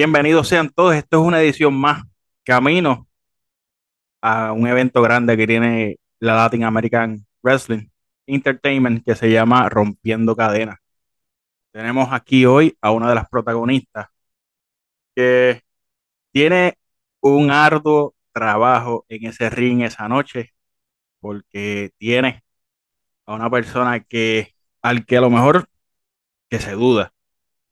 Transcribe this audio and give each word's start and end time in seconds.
Bienvenidos 0.00 0.48
sean 0.48 0.70
todos. 0.70 0.94
Esto 0.94 1.20
es 1.20 1.26
una 1.26 1.42
edición 1.42 1.74
más 1.74 2.04
camino 2.42 3.06
a 4.22 4.52
un 4.52 4.66
evento 4.66 5.02
grande 5.02 5.36
que 5.36 5.46
tiene 5.46 5.98
la 6.20 6.36
Latin 6.36 6.64
American 6.64 7.26
Wrestling 7.42 7.90
Entertainment 8.26 9.04
que 9.04 9.14
se 9.14 9.30
llama 9.30 9.68
Rompiendo 9.68 10.34
Cadenas. 10.34 10.78
Tenemos 11.70 12.08
aquí 12.12 12.46
hoy 12.46 12.78
a 12.80 12.92
una 12.92 13.10
de 13.10 13.14
las 13.14 13.28
protagonistas 13.28 14.08
que 15.14 15.60
tiene 16.32 16.78
un 17.20 17.50
arduo 17.50 18.14
trabajo 18.32 19.04
en 19.10 19.26
ese 19.26 19.50
ring 19.50 19.82
esa 19.82 20.08
noche 20.08 20.54
porque 21.20 21.90
tiene 21.98 22.42
a 23.26 23.34
una 23.34 23.50
persona 23.50 24.00
que 24.00 24.54
al 24.80 25.04
que 25.04 25.18
a 25.18 25.20
lo 25.20 25.28
mejor 25.28 25.68
que 26.48 26.58
se 26.58 26.72
duda 26.72 27.12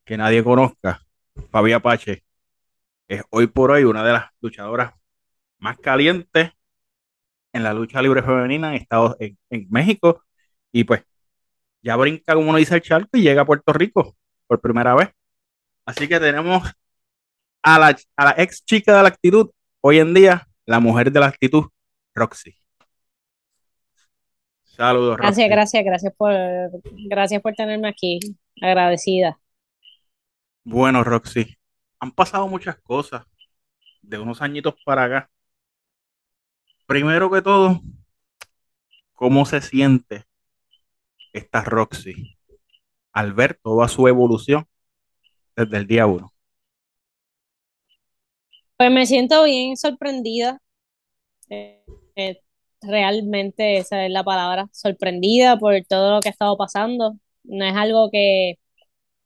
que 0.05 0.19
nadie 0.19 0.45
conozca 0.45 1.08
Fabi 1.51 1.73
Apache 1.73 2.25
es 3.09 3.23
hoy 3.31 3.47
por 3.47 3.71
hoy 3.71 3.85
una 3.85 4.05
de 4.05 4.13
las 4.13 4.27
luchadoras 4.41 4.95
más 5.59 5.79
calientes 5.79 6.51
en 7.53 7.63
la 7.63 7.73
lucha 7.73 8.03
libre 8.03 8.23
femenina 8.23 8.69
en 8.69 8.83
Estados 8.83 9.17
en, 9.19 9.39
México 9.71 10.23
y 10.73 10.85
pues 10.85 11.03
ya 11.83 11.97
brinca 11.97 12.35
como 12.35 12.51
uno 12.51 12.59
dice 12.59 12.75
el 12.75 12.83
charco 12.83 13.17
y 13.17 13.23
llega 13.23 13.43
a 13.43 13.47
Puerto 13.47 13.73
Rico 13.73 14.17
por 14.47 14.61
primera 14.61 14.95
vez. 14.95 15.11
Así 15.87 16.07
que 16.07 16.21
tenemos 16.21 16.71
a 17.63 17.79
la, 17.79 17.97
a 18.17 18.25
la 18.25 18.35
ex 18.37 18.65
chica 18.65 18.97
de 18.97 19.03
la 19.03 19.09
actitud, 19.09 19.51
hoy 19.81 19.99
en 19.99 20.13
día 20.13 20.47
la 20.67 20.81
mujer 20.81 21.11
de 21.11 21.21
la 21.21 21.27
actitud, 21.27 21.65
Roxy. 22.15 22.55
Saludos. 24.65 25.17
Gracias, 25.17 25.49
gracias, 25.49 25.85
gracias 25.85 26.13
por, 26.17 26.33
gracias 27.09 27.43
por 27.43 27.55
tenerme 27.55 27.89
aquí. 27.89 28.21
Agradecida. 28.61 29.41
Bueno, 30.71 31.03
Roxy, 31.03 31.57
han 31.99 32.13
pasado 32.13 32.47
muchas 32.47 32.79
cosas 32.83 33.25
de 34.03 34.19
unos 34.19 34.43
añitos 34.43 34.75
para 34.85 35.05
acá. 35.05 35.31
Primero 36.87 37.31
que 37.31 37.41
todo, 37.41 37.81
¿cómo 39.15 39.47
se 39.47 39.63
siente 39.63 40.27
esta 41.33 41.63
Roxy 41.63 42.37
al 43.15 43.33
ver 43.33 43.59
toda 43.63 43.89
su 43.89 44.09
evolución 44.09 44.67
desde 45.57 45.79
el 45.79 45.87
día 45.87 46.05
uno? 46.05 46.35
Pues 48.77 48.91
me 48.91 49.07
siento 49.07 49.45
bien 49.45 49.75
sorprendida. 49.75 50.61
Eh, 51.49 51.83
eh, 52.15 52.43
realmente 52.83 53.79
esa 53.79 54.05
es 54.05 54.11
la 54.11 54.23
palabra, 54.23 54.69
sorprendida 54.73 55.59
por 55.59 55.83
todo 55.89 56.17
lo 56.17 56.21
que 56.21 56.29
ha 56.29 56.33
estado 56.33 56.59
pasando. 56.59 57.15
No 57.45 57.65
es 57.65 57.75
algo 57.75 58.11
que, 58.11 58.59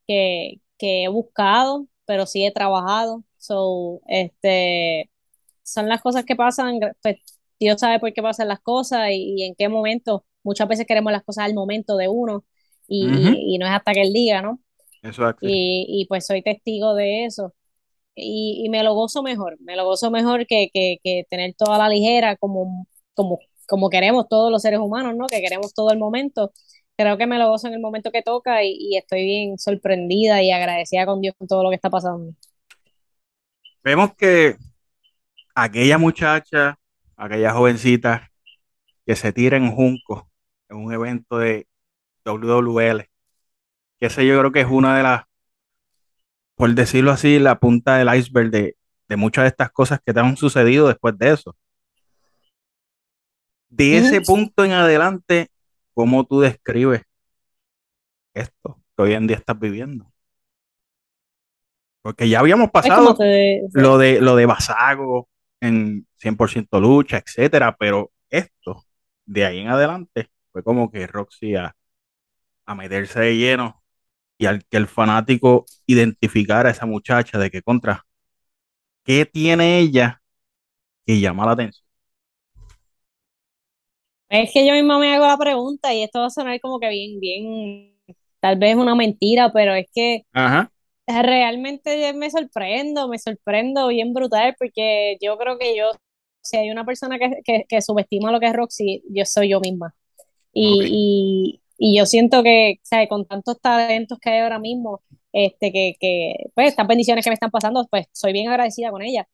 que, 0.07 0.62
que 0.83 1.05
he 1.05 1.09
buscado, 1.09 1.87
pero 2.07 2.27
sí 2.27 2.45
he 2.45 2.51
trabajado. 2.53 3.23
So, 3.39 4.01
este, 4.09 5.09
son 5.63 5.89
las 5.89 6.03
cosas 6.03 6.25
que 6.25 6.35
pasan, 6.35 6.81
pues 7.01 7.19
Dios 7.61 7.79
sabe 7.81 8.01
por 8.01 8.13
qué 8.13 8.21
pasan 8.21 8.49
las 8.49 8.59
cosas 8.61 9.11
y, 9.13 9.45
en 9.45 9.55
qué 9.55 9.69
momento. 9.69 10.25
Muchas 10.43 10.67
veces 10.67 10.85
queremos 10.85 11.13
las 11.13 11.23
cosas 11.23 11.45
al 11.45 11.55
momento 11.55 11.97
de 11.97 12.09
uno 12.09 12.45
y, 12.89 13.07
y, 13.07 13.59
no 13.59 13.67
es 13.67 13.73
hasta 13.73 13.93
que 13.93 14.03
él 14.03 14.13
diga, 14.13 14.43
¿no? 14.43 14.59
Exacto. 15.05 15.47
Y, 15.47 15.87
y 15.89 16.07
pues 16.07 16.27
soy 16.27 16.43
testigo 16.43 16.97
de 16.97 17.27
eso. 17.27 17.55
Y, 18.17 18.69
me 18.71 18.83
lo 18.83 18.95
gozo 18.95 19.23
mejor, 19.23 19.57
me 19.61 19.77
lo 19.77 19.85
gozo 19.85 20.11
mejor 20.11 20.47
que, 20.49 20.69
que, 20.75 20.99
que 21.05 21.27
tener 21.31 21.55
toda 21.55 21.79
la 21.79 21.89
ligera 21.89 22.37
como, 22.37 22.89
como, 23.15 23.39
como 23.69 23.89
queremos 23.89 24.29
todos 24.29 24.51
los 24.51 24.63
seres 24.63 24.81
humanos, 24.81 25.15
¿no? 25.17 25.27
Que 25.29 25.41
queremos 25.41 25.75
todo 25.75 25.93
el 25.93 25.99
momento 26.01 26.53
creo 26.97 27.17
que 27.19 27.27
me 27.27 27.39
lo 27.39 27.48
gozo 27.48 27.69
en 27.69 27.75
el 27.75 27.81
momento 27.81 28.11
que 28.11 28.23
toca 28.23 28.62
y, 28.65 28.97
estoy 28.97 29.25
bien 29.25 29.59
sorprendida 29.59 30.43
y 30.43 30.51
agradecida 30.51 31.07
con 31.07 31.21
Dios 31.21 31.35
con 31.39 31.48
todo 31.48 31.62
lo 31.62 31.71
que 31.71 31.77
está 31.77 31.91
pasando. 31.91 32.33
Vemos 33.83 34.14
que 34.14 34.57
aquella 35.55 35.98
muchacha, 35.98 36.79
aquella 37.17 37.53
jovencita 37.53 38.30
que 39.05 39.17
se 39.17 39.33
tira 39.33 39.57
en 39.57 39.70
Junco 39.70 40.30
en 40.69 40.77
un 40.77 40.92
evento 40.92 41.39
de 41.39 41.67
WWL, 42.25 43.09
que 43.98 44.07
ese 44.07 44.27
yo 44.27 44.39
creo 44.39 44.53
que 44.53 44.61
es 44.61 44.69
una 44.70 44.97
de 44.97 45.03
las, 45.03 45.24
por 46.55 46.73
decirlo 46.74 47.11
así, 47.11 47.39
la 47.39 47.59
punta 47.59 47.97
del 47.97 48.14
iceberg 48.14 48.51
de, 48.51 48.77
de 49.09 49.17
muchas 49.17 49.45
de 49.45 49.48
estas 49.48 49.70
cosas 49.73 50.01
que 50.05 50.14
te 50.14 50.20
han 50.20 50.36
sucedido 50.36 50.89
después 50.89 51.19
de 51.19 51.33
eso. 51.33 51.57
De 53.69 53.97
ese 53.97 54.20
punto 54.20 54.64
en 54.64 54.73
adelante, 54.73 55.52
¿cómo 55.95 56.25
tú 56.25 56.41
describes 56.41 57.03
esto 58.35 58.80
que 58.97 59.03
hoy 59.03 59.13
en 59.14 59.27
día 59.27 59.36
estás 59.36 59.58
viviendo? 59.58 60.13
Porque 62.03 62.29
ya 62.29 62.41
habíamos 62.41 62.70
pasado 62.70 63.17
lo 63.73 63.98
de 63.98 64.20
lo 64.20 64.36
de 64.36 64.47
Basago 64.47 65.29
en 65.61 66.07
100% 66.19 66.80
lucha, 66.80 67.19
etcétera, 67.19 67.77
pero 67.79 68.11
esto 68.29 68.85
de 69.25 69.45
ahí 69.47 69.61
en 69.61 69.69
adelante 69.69 70.30
fue 70.51 70.63
como 70.64 70.91
que 70.91 71.07
Roxy 71.07 71.55
a, 71.57 71.75
meterse 72.77 73.20
de 73.20 73.36
lleno 73.36 73.83
y 74.39 74.47
al 74.47 74.64
que 74.64 74.79
el 74.79 74.89
fanático 74.89 75.67
identificara 75.86 76.70
a 76.70 76.73
esa 76.73 76.86
muchacha 76.86 77.39
de 77.39 77.51
que 77.51 77.63
contra 77.63 78.07
qué 79.05 79.27
tiene 79.27 79.79
ella 79.79 80.23
que 81.07 81.20
llama 81.20 81.47
la 81.47 81.53
atención. 81.53 81.82
Es 84.33 84.51
que 84.51 84.67
yo 84.67 84.73
misma 84.73 84.98
me 84.98 85.15
hago 85.15 85.27
la 85.27 85.37
pregunta 85.37 85.93
y 85.93 86.03
esto 86.03 86.20
va 86.20 86.27
a 86.27 86.31
sonar 86.31 86.59
como 86.63 86.81
que 86.81 86.89
bien, 86.89 87.20
bien, 87.20 87.95
tal 88.41 88.59
vez 88.59 88.77
una 88.77 88.95
mentira, 88.95 89.53
pero 89.53 89.75
es 89.75 89.87
que 89.95 90.25
realmente 91.07 92.15
me 92.15 92.31
sorprendo, 92.31 93.09
me 93.09 93.19
sorprendo 93.19 93.89
bien 93.89 94.15
brutal 94.15 94.55
porque 94.59 95.19
yo 95.21 95.37
creo 95.37 95.59
que 95.59 95.77
yo, 95.77 95.91
si 96.41 96.57
hay 96.57 96.71
una 96.71 96.87
persona 96.87 97.19
que, 97.19 97.83
subestima 97.83 98.33
lo 98.33 98.41
que 98.41 98.47
es 98.47 98.55
Roxy, 98.55 99.03
yo 99.11 99.27
soy 99.27 99.51
yo 99.51 99.61
misma. 99.61 99.95
Y, 100.55 101.61
yo 101.79 102.07
siento 102.07 102.42
que, 102.42 102.81
o 102.91 103.09
con 103.09 103.27
tantos 103.27 103.61
talentos 103.61 104.19
que 104.19 104.31
hay 104.31 104.41
ahora 104.41 104.59
mismo, 104.59 105.03
este, 105.33 105.73
que, 105.73 105.97
que, 106.01 106.37
pues, 106.55 106.69
estas 106.69 106.87
bendiciones 106.87 107.23
que 107.23 107.31
me 107.31 107.35
están 107.35 107.51
pasando, 107.51 107.87
pues, 107.91 108.07
soy 108.13 108.33
bien 108.33 108.48
agradecida 108.48 108.91
con 108.91 109.03
ella. 109.03 109.29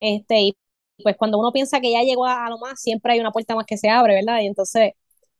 Este, 0.00 0.40
y 0.40 0.56
pues 1.02 1.16
cuando 1.16 1.38
uno 1.38 1.52
piensa 1.52 1.80
que 1.80 1.92
ya 1.92 2.02
llegó 2.02 2.26
a, 2.26 2.48
lo 2.48 2.58
más, 2.58 2.80
siempre 2.80 3.12
hay 3.14 3.20
una 3.20 3.32
puerta 3.32 3.54
más 3.54 3.66
que 3.66 3.76
se 3.78 3.88
abre, 3.88 4.14
¿verdad? 4.14 4.40
Y 4.42 4.46
entonces, 4.46 4.92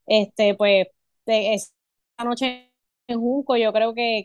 este, 0.06 0.54
pues, 0.54 0.88
esa 1.26 1.70
noche 2.24 2.70
en 3.08 3.20
Junco 3.20 3.56
yo 3.56 3.72
creo 3.72 3.94
que, 3.94 4.24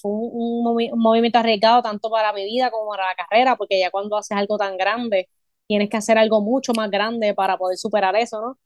fue 0.00 0.10
un, 0.12 0.64
movimiento 0.96 1.38
arriesgado 1.38 1.82
tanto 1.82 2.10
para 2.10 2.32
mi 2.32 2.44
vida 2.44 2.70
como 2.70 2.90
para 2.90 3.06
la 3.06 3.14
carrera, 3.14 3.56
porque 3.56 3.78
ya 3.80 3.90
cuando 3.90 4.16
haces 4.16 4.36
algo 4.36 4.56
tan 4.58 4.76
grande, 4.76 5.28
tienes 5.66 5.88
que 5.90 5.96
hacer 5.96 6.18
algo 6.18 6.40
mucho 6.42 6.72
más 6.76 6.90
grande 6.90 7.34
para 7.34 7.56
poder 7.58 7.76
superar 7.78 8.16
eso, 8.16 8.40
¿no? 8.40 8.58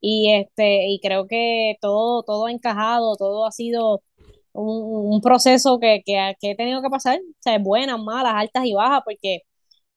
Y 0.00 0.32
este, 0.32 0.88
y 0.88 1.00
creo 1.00 1.26
que 1.26 1.76
todo, 1.80 2.22
todo 2.22 2.46
ha 2.46 2.52
encajado, 2.52 3.16
todo 3.16 3.46
ha 3.46 3.52
sido 3.52 4.02
un, 4.52 5.20
proceso 5.20 5.78
que, 5.80 6.02
que, 6.04 6.34
he 6.42 6.56
tenido 6.56 6.82
que 6.82 6.90
pasar, 6.90 7.18
o 7.18 7.34
sea, 7.40 7.58
buenas, 7.58 7.98
malas, 8.00 8.34
altas 8.36 8.64
y 8.66 8.74
bajas, 8.74 9.02
porque 9.04 9.42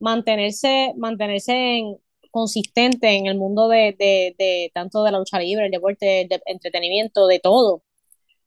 mantenerse, 0.02 0.94
mantenerse 0.98 1.54
en, 1.78 1.98
consistente 2.32 3.10
en 3.18 3.28
el 3.28 3.38
mundo 3.38 3.68
de, 3.70 3.96
de, 3.98 4.72
tanto 4.74 5.04
de 5.04 5.12
la 5.12 5.20
lucha 5.20 5.40
libre, 5.40 5.66
el 5.66 5.72
deporte, 5.72 6.22
el 6.22 6.30
entretenimiento, 6.46 7.28
de 7.28 7.40
todo. 7.40 7.84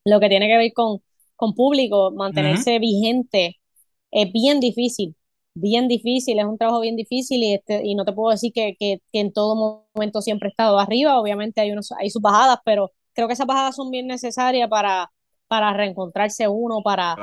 Lo 0.05 0.21
que 0.21 0.29
tiene 0.29 0.49
que 0.49 0.57
ver 0.59 0.73
con, 0.75 1.03
con 1.37 1.55
público, 1.55 2.11
mantenerse 2.13 2.79
vigente 2.79 3.61
es 4.11 4.33
bien 4.33 4.61
difícil, 4.61 5.17
bien 5.55 5.89
difícil, 5.89 6.39
es 6.39 6.45
un 6.47 6.59
trabajo 6.59 6.81
bien 6.81 6.97
difícil 6.97 7.43
y, 7.43 7.55
este, 7.55 7.83
y 7.85 7.95
no 7.95 8.05
te 8.05 8.13
puedo 8.13 8.31
decir 8.31 8.53
que, 8.53 8.77
que, 8.79 9.01
que, 9.13 9.21
en 9.21 9.33
todo 9.33 9.85
momento 9.95 10.23
siempre 10.23 10.49
he 10.49 10.51
estado 10.51 10.79
arriba, 10.79 11.21
obviamente 11.21 11.61
hay, 11.61 11.73
unos, 11.73 11.93
hay 11.93 12.11
sus 12.11 12.23
bajadas, 12.23 12.59
pero 12.65 12.93
creo 13.15 13.29
que 13.29 13.35
esas 13.35 13.47
bajadas 13.47 13.77
son 13.77 13.91
bien 13.91 14.07
necesarias 14.07 14.69
para, 14.69 15.11
para 15.55 15.73
reencontrarse 15.73 16.49
uno, 16.49 16.83
para, 16.83 17.15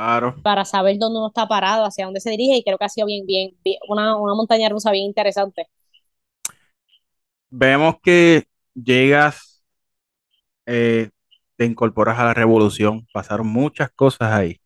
para 0.42 0.63
saber 0.63 0.98
dónde 0.98 1.19
uno 1.19 1.28
está 1.28 1.50
parado, 1.50 1.83
hacia 1.83 2.06
dónde 2.06 2.22
se 2.22 2.30
dirige, 2.30 2.56
y 2.56 2.63
creo 2.63 2.78
que 2.78 2.86
ha 2.86 2.89
sido 2.89 3.06
bien, 3.06 3.25
bien, 3.25 3.51
una, 3.89 4.16
montaña 4.16 4.69
rusa 4.69 4.89
bien 4.89 5.04
interesante. 5.04 5.68
Vemos 7.50 7.95
que 8.01 8.45
llegas, 8.74 9.62
eh, 10.66 11.10
te 11.57 11.66
incorporas 11.66 12.19
a 12.19 12.24
la 12.24 12.33
revolución, 12.33 13.06
pasaron 13.12 13.48
muchas 13.48 13.92
cosas 13.92 14.31
ahí, 14.31 14.62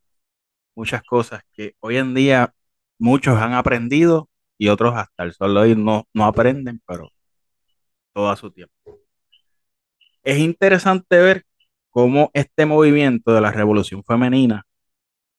muchas 0.76 1.02
cosas 1.02 1.42
que 1.52 1.74
hoy 1.80 1.98
en 1.98 2.14
día 2.14 2.54
muchos 3.00 3.36
han 3.40 3.54
aprendido 3.54 4.30
y 4.60 4.68
otros 4.68 4.94
hasta 4.96 5.24
el 5.24 5.34
sol 5.34 5.56
de 5.56 5.60
hoy 5.60 5.76
no, 5.76 6.08
no 6.14 6.26
aprenden, 6.26 6.84
pero 6.86 7.10
todo 8.14 8.30
a 8.30 8.36
su 8.36 8.52
tiempo. 8.52 9.00
Es 10.22 10.38
interesante 10.38 11.18
ver 11.18 11.46
cómo 11.96 12.30
este 12.34 12.66
movimiento 12.66 13.34
de 13.34 13.40
la 13.40 13.54
revolución 13.54 14.04
femenina 14.04 14.68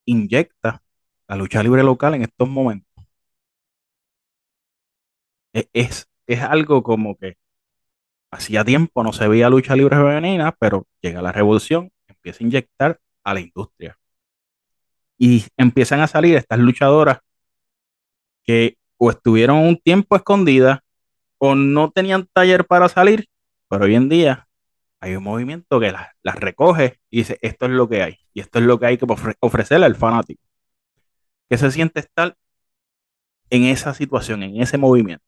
inyecta 0.06 0.82
la 1.28 1.36
lucha 1.36 1.62
libre 1.62 1.82
local 1.82 2.14
en 2.14 2.22
estos 2.22 2.48
momentos. 2.48 3.04
E-, 5.52 5.68
es, 5.74 6.08
es, 6.26 6.40
algo 6.40 6.82
como 6.82 7.14
que 7.18 7.36
hacía 8.30 8.64
tiempo 8.64 9.04
no 9.04 9.12
se 9.12 9.28
veía 9.28 9.50
lucha 9.50 9.76
libre 9.76 9.96
femenina, 9.96 10.50
pero 10.58 10.86
llega 11.02 11.20
la 11.20 11.30
revolución, 11.30 11.92
empieza 12.08 12.42
a 12.42 12.46
inyectar 12.46 13.00
a 13.22 13.34
la 13.34 13.40
industria. 13.40 13.98
Y 15.18 15.44
empiezan 15.58 16.00
a 16.00 16.06
salir 16.06 16.36
estas 16.36 16.58
luchadoras 16.58 17.18
que 18.44 18.78
o 18.96 19.10
estuvieron 19.10 19.58
un 19.58 19.76
tiempo 19.76 20.16
escondidas 20.16 20.80
o 21.36 21.54
no 21.54 21.90
tenían 21.90 22.26
taller 22.32 22.64
para 22.66 22.88
salir, 22.88 23.28
pero 23.68 23.84
hoy 23.84 23.94
en 23.94 24.08
día 24.08 24.46
hay 25.00 25.16
un 25.16 25.24
movimiento 25.24 25.78
que 25.80 25.92
las, 25.92 26.36
recoge 26.36 26.98
y 27.10 27.18
dice, 27.18 27.38
esto 27.42 27.66
es 27.66 27.72
lo 27.72 27.88
que 27.88 28.02
hay, 28.02 28.18
y 28.32 28.40
esto 28.40 28.58
es 28.58 28.64
lo 28.64 28.78
que 28.78 28.86
hay 28.86 28.98
que 28.98 29.06
ofrecerle 29.40 29.86
al 29.86 29.96
fanático. 29.96 30.42
¿Qué 31.48 31.58
se 31.58 31.70
siente 31.70 32.00
estar 32.00 32.36
en 33.50 33.64
esa 33.64 33.94
situación, 33.94 34.42
en 34.42 34.60
ese 34.60 34.78
movimiento? 34.78 35.24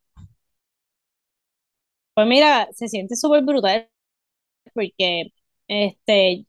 Pues 2.13 2.27
mira, 2.27 2.67
se 2.73 2.89
siente 2.89 3.15
súper 3.15 3.43
brutal 3.43 3.89
porque 4.73 5.31
este, 5.67 6.45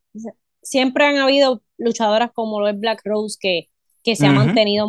siempre 0.62 1.04
han 1.04 1.18
habido 1.18 1.62
luchadoras 1.78 2.32
como 2.32 2.60
lo 2.60 2.68
es 2.68 2.78
Black 2.78 3.02
Rose 3.04 3.36
que, 3.40 3.68
que 4.02 4.16
se 4.16 4.26
ha 4.26 4.32
mantenido 4.32 4.88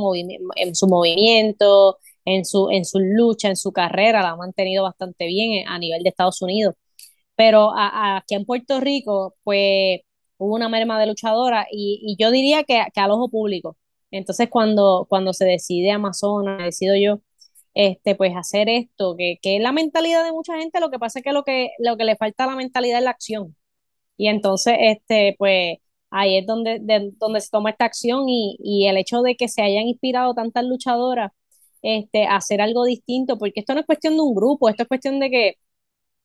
en 0.55 0.75
su 0.75 0.87
movimiento, 0.87 1.99
en 2.25 2.45
su, 2.45 2.69
en 2.71 2.85
su 2.85 2.99
lucha, 2.99 3.49
en 3.49 3.57
su 3.57 3.71
carrera, 3.71 4.21
la 4.21 4.31
ha 4.31 4.35
mantenido 4.35 4.83
bastante 4.83 5.27
bien 5.27 5.67
a 5.67 5.77
nivel 5.79 6.03
de 6.03 6.09
Estados 6.09 6.41
Unidos. 6.41 6.75
Pero 7.41 7.71
aquí 7.75 8.35
en 8.35 8.45
Puerto 8.45 8.79
Rico, 8.79 9.35
pues 9.43 10.01
hubo 10.37 10.55
una 10.55 10.69
merma 10.69 10.99
de 10.99 11.07
luchadora 11.07 11.65
y, 11.71 12.15
yo 12.19 12.29
diría 12.29 12.63
que, 12.63 12.83
que, 12.93 12.99
al 13.01 13.09
ojo 13.09 13.29
público. 13.29 13.77
Entonces, 14.11 14.47
cuando, 14.49 15.07
cuando 15.09 15.33
se 15.33 15.45
decide 15.45 15.89
Amazonas, 15.91 16.63
decido 16.63 16.95
yo, 16.95 17.21
este, 17.73 18.15
pues 18.15 18.33
hacer 18.37 18.69
esto, 18.69 19.15
que, 19.17 19.39
que 19.41 19.57
es 19.57 19.61
la 19.63 19.71
mentalidad 19.71 20.23
de 20.23 20.33
mucha 20.33 20.55
gente, 20.59 20.79
lo 20.79 20.91
que 20.91 20.99
pasa 20.99 21.19
es 21.19 21.25
que 21.25 21.33
lo 21.33 21.43
que, 21.43 21.71
lo 21.79 21.97
que 21.97 22.05
le 22.05 22.15
falta 22.15 22.43
a 22.43 22.47
la 22.47 22.55
mentalidad 22.55 22.99
es 22.99 23.05
la 23.05 23.11
acción. 23.11 23.55
Y 24.17 24.27
entonces, 24.29 24.75
este, 24.79 25.35
pues 25.39 25.79
ahí 26.11 26.37
es 26.37 26.45
donde, 26.45 26.79
donde 27.17 27.41
se 27.41 27.49
toma 27.51 27.71
esta 27.71 27.85
acción 27.85 28.29
y, 28.29 28.57
y, 28.63 28.87
el 28.87 28.97
hecho 28.97 29.21
de 29.23 29.35
que 29.35 29.47
se 29.47 29.63
hayan 29.63 29.87
inspirado 29.87 30.35
tantas 30.35 30.65
luchadoras 30.65 31.31
este, 31.81 32.25
a 32.27 32.35
hacer 32.37 32.61
algo 32.61 32.85
distinto, 32.85 33.37
porque 33.39 33.61
esto 33.61 33.73
no 33.73 33.81
es 33.81 33.87
cuestión 33.87 34.15
de 34.15 34.21
un 34.21 34.35
grupo, 34.35 34.69
esto 34.69 34.83
es 34.83 34.89
cuestión 34.89 35.19
de 35.19 35.31
que 35.31 35.57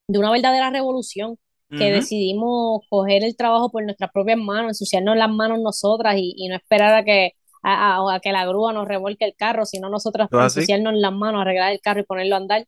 de 0.07 0.19
una 0.19 0.31
verdadera 0.31 0.69
revolución 0.69 1.37
que 1.69 1.91
decidimos 1.91 2.81
coger 2.89 3.25
el 3.25 3.35
trabajo 3.35 3.69
por 3.69 3.83
nuestras 3.83 4.09
propias 4.13 4.37
manos, 4.37 4.69
ensuciarnos 4.69 5.17
las 5.17 5.29
manos 5.29 5.59
nosotras 5.59 6.15
y, 6.17 6.47
no 6.47 6.55
esperar 6.55 6.95
a 6.95 7.03
que 7.03 7.33
a, 7.61 8.19
que 8.23 8.31
la 8.31 8.45
grúa 8.45 8.71
nos 8.71 8.87
revuelque 8.87 9.25
el 9.25 9.35
carro, 9.35 9.65
sino 9.65 9.89
nosotras 9.89 10.29
ensuciarnos 10.31 10.93
las 10.95 11.11
manos, 11.11 11.41
arreglar 11.41 11.73
el 11.73 11.81
carro 11.81 11.99
y 11.99 12.03
ponerlo 12.03 12.35
a 12.35 12.37
andar. 12.37 12.65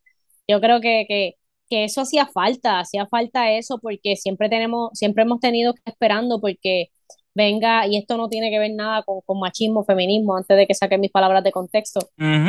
Yo 0.50 0.60
creo 0.60 0.82
que, 0.82 1.06
que, 1.08 1.36
que 1.70 1.86
eso 1.86 2.02
hacía 2.02 2.26
falta, 2.28 2.80
hacía 2.80 3.08
falta 3.08 3.54
eso 3.54 3.80
porque 3.82 4.18
siempre 4.18 4.50
tenemos, 4.50 4.90
siempre 4.94 5.24
hemos 5.24 5.40
tenido 5.40 5.74
que 5.74 5.82
esperando 5.86 6.42
porque 6.42 6.90
venga, 7.34 7.88
y 7.88 7.96
esto 7.96 8.18
no 8.18 8.28
tiene 8.28 8.50
que 8.50 8.60
ver 8.60 8.72
nada 8.76 9.04
con, 9.04 9.22
con 9.22 9.40
machismo, 9.40 9.86
feminismo, 9.86 10.36
antes 10.36 10.58
de 10.58 10.68
que 10.68 10.74
saque 10.74 10.98
mis 10.98 11.12
palabras 11.12 11.44
de 11.44 11.52
contexto, 11.52 12.02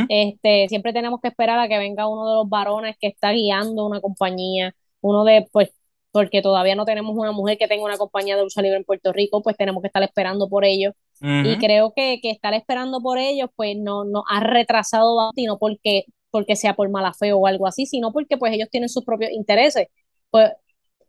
este, 0.08 0.68
siempre 0.68 0.92
tenemos 0.92 1.20
que 1.20 1.28
esperar 1.28 1.60
a 1.60 1.68
que 1.68 1.78
venga 1.78 2.08
uno 2.08 2.28
de 2.28 2.34
los 2.36 2.48
varones 2.48 2.96
que 3.00 3.06
está 3.06 3.30
guiando 3.30 3.86
una 3.86 4.00
compañía, 4.00 4.74
uno 5.00 5.24
de, 5.24 5.48
pues, 5.52 5.70
porque 6.12 6.42
todavía 6.42 6.74
no 6.74 6.84
tenemos 6.84 7.16
una 7.16 7.32
mujer 7.32 7.56
que 7.58 7.68
tenga 7.68 7.84
una 7.84 7.96
compañía 7.96 8.36
de 8.36 8.42
lucha 8.42 8.62
libre 8.62 8.78
en 8.78 8.84
Puerto 8.84 9.12
Rico, 9.12 9.42
pues 9.42 9.56
tenemos 9.56 9.80
que 9.82 9.86
estar 9.86 10.02
esperando 10.02 10.48
por 10.48 10.64
ellos. 10.64 10.94
Y 11.22 11.58
creo 11.58 11.92
que, 11.94 12.18
que, 12.22 12.30
estar 12.30 12.54
esperando 12.54 13.00
por 13.00 13.18
ellos, 13.18 13.50
pues 13.54 13.76
no, 13.76 14.04
no 14.04 14.24
ha 14.28 14.40
retrasado 14.40 15.30
no 15.36 15.58
porque, 15.58 16.04
porque 16.30 16.56
sea 16.56 16.74
por 16.74 16.88
mala 16.88 17.12
fe 17.12 17.32
o 17.34 17.46
algo 17.46 17.66
así, 17.66 17.84
sino 17.84 18.10
porque 18.10 18.38
pues 18.38 18.54
ellos 18.54 18.68
tienen 18.70 18.88
sus 18.88 19.04
propios 19.04 19.30
intereses. 19.30 19.88
Pues 20.30 20.50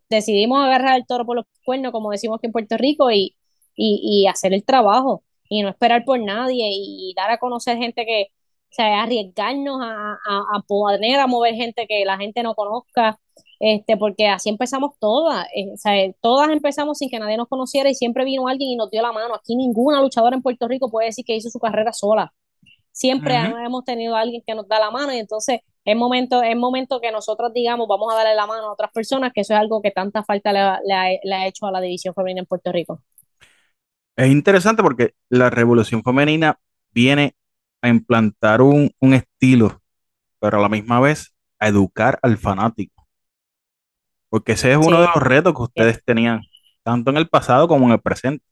decidimos 0.10 0.60
agarrar 0.64 0.98
el 0.98 1.06
toro 1.08 1.26
por 1.26 1.38
los 1.38 1.46
cuernos, 1.64 1.92
como 1.94 2.12
decimos 2.12 2.38
aquí 2.38 2.48
en 2.48 2.52
Puerto 2.52 2.78
Rico, 2.78 3.10
y, 3.10 3.36
y, 3.76 4.28
hacer 4.28 4.54
el 4.54 4.66
trabajo 4.66 5.24
y 5.50 5.62
no 5.64 5.70
esperar 5.70 6.04
por 6.06 6.20
nadie 6.20 6.70
y 6.72 7.14
dar 7.16 7.32
a 7.32 7.38
conocer 7.38 7.78
gente 7.78 8.06
que, 8.06 8.28
o 8.72 8.74
sea, 8.74 9.04
arriesgarnos 9.04 9.82
a, 9.82 10.14
a, 10.14 10.58
a 10.58 10.62
poner 10.68 11.20
a 11.20 11.28
mover 11.28 11.56
gente 11.56 11.86
que 11.88 12.06
la 12.06 12.18
gente 12.18 12.42
no 12.42 12.56
conozca, 12.56 13.20
este, 13.60 13.98
porque 13.98 14.28
así 14.28 14.50
empezamos 14.50 14.98
todas, 15.00 15.46
eh, 15.56 15.72
o 15.74 15.78
sea, 15.78 15.94
todas 16.22 16.50
empezamos 16.50 16.98
sin 16.98 17.10
que 17.10 17.20
nadie 17.20 17.38
nos 17.38 17.48
conociera 17.48 17.90
y 17.90 17.94
siempre 17.94 18.26
vino 18.26 18.48
alguien 18.48 18.72
y 18.72 18.76
nos 18.76 18.90
dio 18.90 19.02
la 19.02 19.12
mano. 19.12 19.36
Aquí 19.36 19.56
ninguna 19.56 20.02
luchadora 20.02 20.36
en 20.36 20.42
Puerto 20.42 20.68
Rico 20.68 20.90
puede 20.90 21.08
decir 21.08 21.26
que 21.26 21.36
hizo 21.36 21.50
su 21.50 21.60
carrera 21.60 21.94
sola. 21.94 22.34
Siempre 22.92 23.36
hemos 23.36 23.84
tenido 23.86 24.16
a 24.16 24.22
alguien 24.22 24.42
que 24.46 24.56
nos 24.56 24.68
da 24.68 24.80
la 24.80 24.90
mano 24.90 25.14
y 25.14 25.18
entonces 25.18 25.60
es 25.86 25.96
momento, 25.96 26.42
es 26.42 26.56
momento 26.56 27.00
que 27.00 27.12
nosotros 27.12 27.52
digamos, 27.54 27.88
vamos 27.88 28.12
a 28.12 28.18
darle 28.18 28.36
la 28.36 28.48
mano 28.48 28.68
a 28.68 28.74
otras 28.74 28.92
personas, 28.92 29.32
que 29.34 29.42
eso 29.42 29.54
es 29.54 29.60
algo 29.60 29.82
que 29.82 29.92
tanta 29.92 30.24
falta 30.24 30.52
le, 30.52 30.94
ha, 30.94 31.48
hecho 31.48 31.68
a 31.68 31.72
la 31.72 31.82
división 31.82 32.14
femenina 32.14 32.42
en 32.42 32.48
Puerto 32.48 32.72
Rico. 32.72 33.02
Es 34.16 34.30
interesante 34.30 34.82
porque 34.82 35.14
la 35.30 35.50
revolución 35.50 36.04
femenina 36.04 36.60
viene 36.92 37.36
a 37.82 37.90
implantar 37.90 38.62
un, 38.62 38.92
un 39.00 39.14
estilo, 39.14 39.82
pero 40.40 40.58
a 40.58 40.62
la 40.62 40.70
misma 40.70 41.00
vez 41.00 41.34
a 41.60 41.68
educar 41.68 42.20
al 42.22 42.38
fanático 42.38 43.02
porque 44.32 44.54
ese 44.54 44.72
es 44.72 44.78
uno 44.78 45.02
de 45.02 45.08
los 45.08 45.22
retos 45.22 45.54
que 45.54 45.62
ustedes 45.62 46.02
tenían, 46.06 46.42
tanto 46.84 47.12
en 47.12 47.18
el 47.18 47.28
pasado 47.28 47.68
como 47.68 47.86
en 47.88 47.92
el 47.92 48.00
presente. 48.00 48.46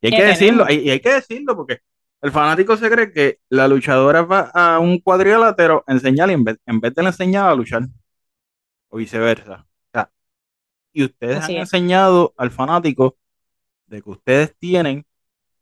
Y 0.00 0.08
hay 0.08 0.20
que 0.20 0.26
decirlo, 0.26 0.66
y 0.68 0.90
hay 0.90 0.98
que 0.98 1.14
decirlo, 1.14 1.54
porque 1.54 1.78
el 2.20 2.32
fanático 2.32 2.76
se 2.76 2.90
cree 2.90 3.12
que 3.12 3.38
la 3.48 3.68
luchadora 3.68 4.22
va 4.22 4.50
a 4.52 4.80
un 4.80 4.98
cuadrilátero 4.98 5.84
a 5.86 5.92
enseñar 5.92 6.28
en 6.30 6.42
vez, 6.42 6.58
en 6.66 6.80
vez 6.80 6.92
de 6.92 7.02
enseñar 7.04 7.48
a 7.48 7.54
luchar, 7.54 7.82
o 8.88 8.96
viceversa. 8.96 9.64
y 10.92 11.04
ustedes 11.04 11.44
han 11.44 11.52
enseñado 11.52 12.34
al 12.36 12.50
fanático 12.50 13.16
de 13.86 14.02
que 14.02 14.10
ustedes 14.10 14.56
tienen 14.58 15.06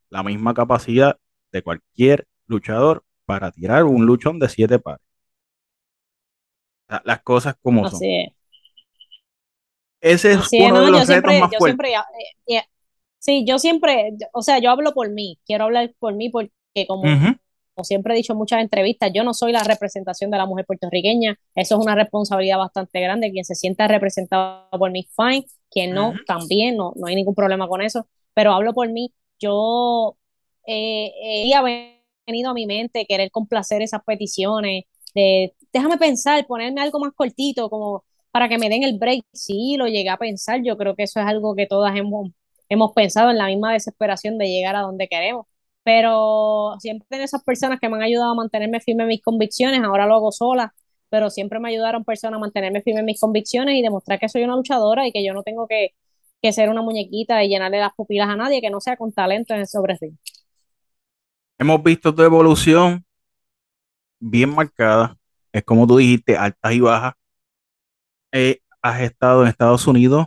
la 0.08 0.22
misma 0.22 0.54
capacidad 0.54 1.18
de 1.52 1.60
cualquier 1.62 2.26
luchador 2.48 3.04
para 3.24 3.52
tirar 3.52 3.84
un 3.84 4.06
luchón 4.06 4.38
de 4.38 4.48
siete 4.48 4.78
pares. 4.78 5.04
las 7.04 7.22
cosas 7.22 7.56
como 7.62 7.88
son. 7.88 8.00
Ese 10.00 10.32
es 10.32 10.48
uno 10.52 10.80
de 10.80 10.90
los 10.90 11.06
retos 11.06 11.34
más 11.40 11.50
fuertes. 11.56 11.90
Eh, 12.48 12.56
eh, 12.56 12.62
sí, 13.18 13.44
yo 13.46 13.58
siempre, 13.58 14.12
o 14.32 14.42
sea, 14.42 14.58
yo 14.58 14.70
hablo 14.70 14.94
por 14.94 15.10
mí, 15.10 15.38
quiero 15.44 15.64
hablar 15.64 15.92
por 15.98 16.14
mí 16.14 16.30
porque 16.30 16.50
como, 16.86 17.02
como 17.02 17.84
siempre 17.84 18.14
he 18.14 18.16
dicho 18.16 18.32
en 18.32 18.38
muchas 18.38 18.60
entrevistas, 18.60 19.10
yo 19.12 19.24
no 19.24 19.34
soy 19.34 19.52
la 19.52 19.64
representación 19.64 20.30
de 20.30 20.38
la 20.38 20.46
mujer 20.46 20.66
puertorriqueña, 20.66 21.36
eso 21.54 21.78
es 21.78 21.84
una 21.84 21.96
responsabilidad 21.96 22.58
bastante 22.58 23.00
grande, 23.00 23.32
quien 23.32 23.44
se 23.44 23.56
sienta 23.56 23.88
representado 23.88 24.68
por 24.70 24.90
mí, 24.90 25.06
fine, 25.16 25.44
quien 25.70 25.94
no, 25.94 26.14
también, 26.26 26.76
no, 26.76 26.92
no 26.96 27.08
hay 27.08 27.16
ningún 27.16 27.34
problema 27.34 27.66
con 27.66 27.82
eso, 27.82 28.06
pero 28.34 28.52
hablo 28.52 28.72
por 28.72 28.88
mí, 28.88 29.12
yo 29.40 30.16
eh, 30.66 31.12
he 31.22 31.54
venido 32.28 32.50
a 32.50 32.54
mi 32.54 32.66
mente 32.66 33.06
querer 33.06 33.30
complacer 33.30 33.82
esas 33.82 34.02
peticiones, 34.04 34.84
de 35.14 35.54
déjame 35.72 35.98
pensar, 35.98 36.46
ponerme 36.46 36.80
algo 36.80 37.00
más 37.00 37.12
cortito, 37.14 37.70
como 37.70 38.04
para 38.30 38.48
que 38.48 38.58
me 38.58 38.68
den 38.68 38.84
el 38.84 38.98
break. 38.98 39.24
Sí, 39.32 39.76
lo 39.78 39.86
llegué 39.86 40.10
a 40.10 40.16
pensar. 40.18 40.60
Yo 40.62 40.76
creo 40.76 40.94
que 40.94 41.04
eso 41.04 41.20
es 41.20 41.26
algo 41.26 41.54
que 41.56 41.66
todas 41.66 41.96
hemos, 41.96 42.30
hemos 42.68 42.92
pensado 42.92 43.30
en 43.30 43.38
la 43.38 43.46
misma 43.46 43.72
desesperación 43.72 44.38
de 44.38 44.46
llegar 44.48 44.76
a 44.76 44.80
donde 44.82 45.08
queremos. 45.08 45.46
Pero 45.82 46.74
siempre 46.80 47.22
esas 47.22 47.42
personas 47.44 47.80
que 47.80 47.88
me 47.88 47.96
han 47.96 48.02
ayudado 48.02 48.32
a 48.32 48.34
mantenerme 48.34 48.80
firme 48.80 49.04
en 49.04 49.08
mis 49.08 49.22
convicciones. 49.22 49.80
Ahora 49.82 50.06
lo 50.06 50.14
hago 50.16 50.32
sola, 50.32 50.74
pero 51.08 51.30
siempre 51.30 51.60
me 51.60 51.70
ayudaron 51.70 52.04
personas 52.04 52.38
a 52.38 52.40
mantenerme 52.40 52.82
firme 52.82 53.00
en 53.00 53.06
mis 53.06 53.20
convicciones 53.20 53.76
y 53.76 53.82
demostrar 53.82 54.18
que 54.18 54.28
soy 54.28 54.44
una 54.44 54.56
luchadora 54.56 55.06
y 55.06 55.12
que 55.12 55.24
yo 55.24 55.32
no 55.32 55.42
tengo 55.42 55.66
que, 55.66 55.94
que 56.42 56.52
ser 56.52 56.68
una 56.70 56.82
muñequita 56.82 57.42
y 57.44 57.48
llenarle 57.48 57.78
las 57.80 57.94
pupilas 57.96 58.28
a 58.28 58.36
nadie 58.36 58.60
que 58.60 58.70
no 58.70 58.80
sea 58.80 58.96
con 58.96 59.12
talento 59.12 59.54
en 59.54 59.60
el 59.60 59.66
sobre 59.66 59.96
Hemos 61.58 61.82
visto 61.82 62.14
tu 62.14 62.22
evolución 62.22 63.04
bien 64.20 64.54
marcada. 64.54 65.16
Es 65.52 65.64
como 65.64 65.86
tú 65.86 65.96
dijiste, 65.96 66.36
altas 66.36 66.72
y 66.72 66.80
bajas 66.80 67.14
eh, 68.32 68.60
has 68.82 69.00
estado 69.00 69.42
en 69.42 69.48
Estados 69.48 69.86
Unidos, 69.86 70.26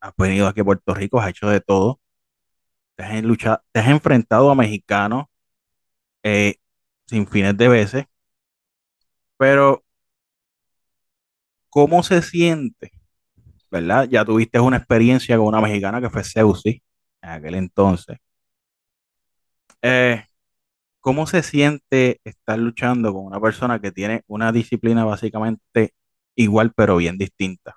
has 0.00 0.12
venido 0.16 0.46
aquí 0.46 0.60
a 0.60 0.64
Puerto 0.64 0.94
Rico, 0.94 1.20
has 1.20 1.30
hecho 1.30 1.48
de 1.48 1.60
todo, 1.60 2.00
te 2.96 3.04
has, 3.04 3.22
luchado, 3.22 3.62
te 3.72 3.80
has 3.80 3.88
enfrentado 3.88 4.50
a 4.50 4.54
mexicanos 4.54 5.26
eh, 6.22 6.56
sin 7.06 7.26
fines 7.26 7.56
de 7.56 7.68
veces, 7.68 8.04
pero 9.36 9.82
¿cómo 11.70 12.02
se 12.02 12.22
siente? 12.22 12.92
¿Verdad? 13.70 14.08
Ya 14.10 14.24
tuviste 14.24 14.60
una 14.60 14.78
experiencia 14.78 15.36
con 15.36 15.46
una 15.46 15.60
mexicana 15.60 16.00
que 16.00 16.10
fue 16.10 16.24
Seusi 16.24 16.82
en 17.22 17.30
aquel 17.30 17.54
entonces. 17.56 18.18
Eh, 19.82 20.24
¿Cómo 21.00 21.26
se 21.26 21.42
siente 21.42 22.20
estar 22.24 22.58
luchando 22.58 23.12
con 23.12 23.24
una 23.26 23.40
persona 23.40 23.80
que 23.80 23.92
tiene 23.92 24.22
una 24.26 24.52
disciplina 24.52 25.04
básicamente 25.04 25.94
igual 26.34 26.72
pero 26.74 26.96
bien 26.96 27.18
distinta, 27.18 27.76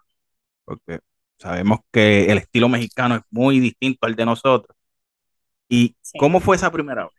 porque 0.65 0.99
sabemos 1.37 1.79
que 1.91 2.31
el 2.31 2.37
estilo 2.39 2.69
mexicano 2.69 3.15
es 3.15 3.21
muy 3.31 3.59
distinto 3.59 4.05
al 4.05 4.15
de 4.15 4.25
nosotros. 4.25 4.77
¿Y 5.67 5.95
cómo 6.19 6.39
fue 6.39 6.57
esa 6.57 6.71
primera 6.71 7.05
vez? 7.05 7.13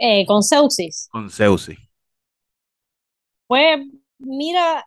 Eh, 0.00 0.26
con 0.26 0.42
Seusis. 0.42 1.08
Con 1.10 1.30
Seusis. 1.30 1.78
Pues, 3.46 3.78
mira, 4.18 4.86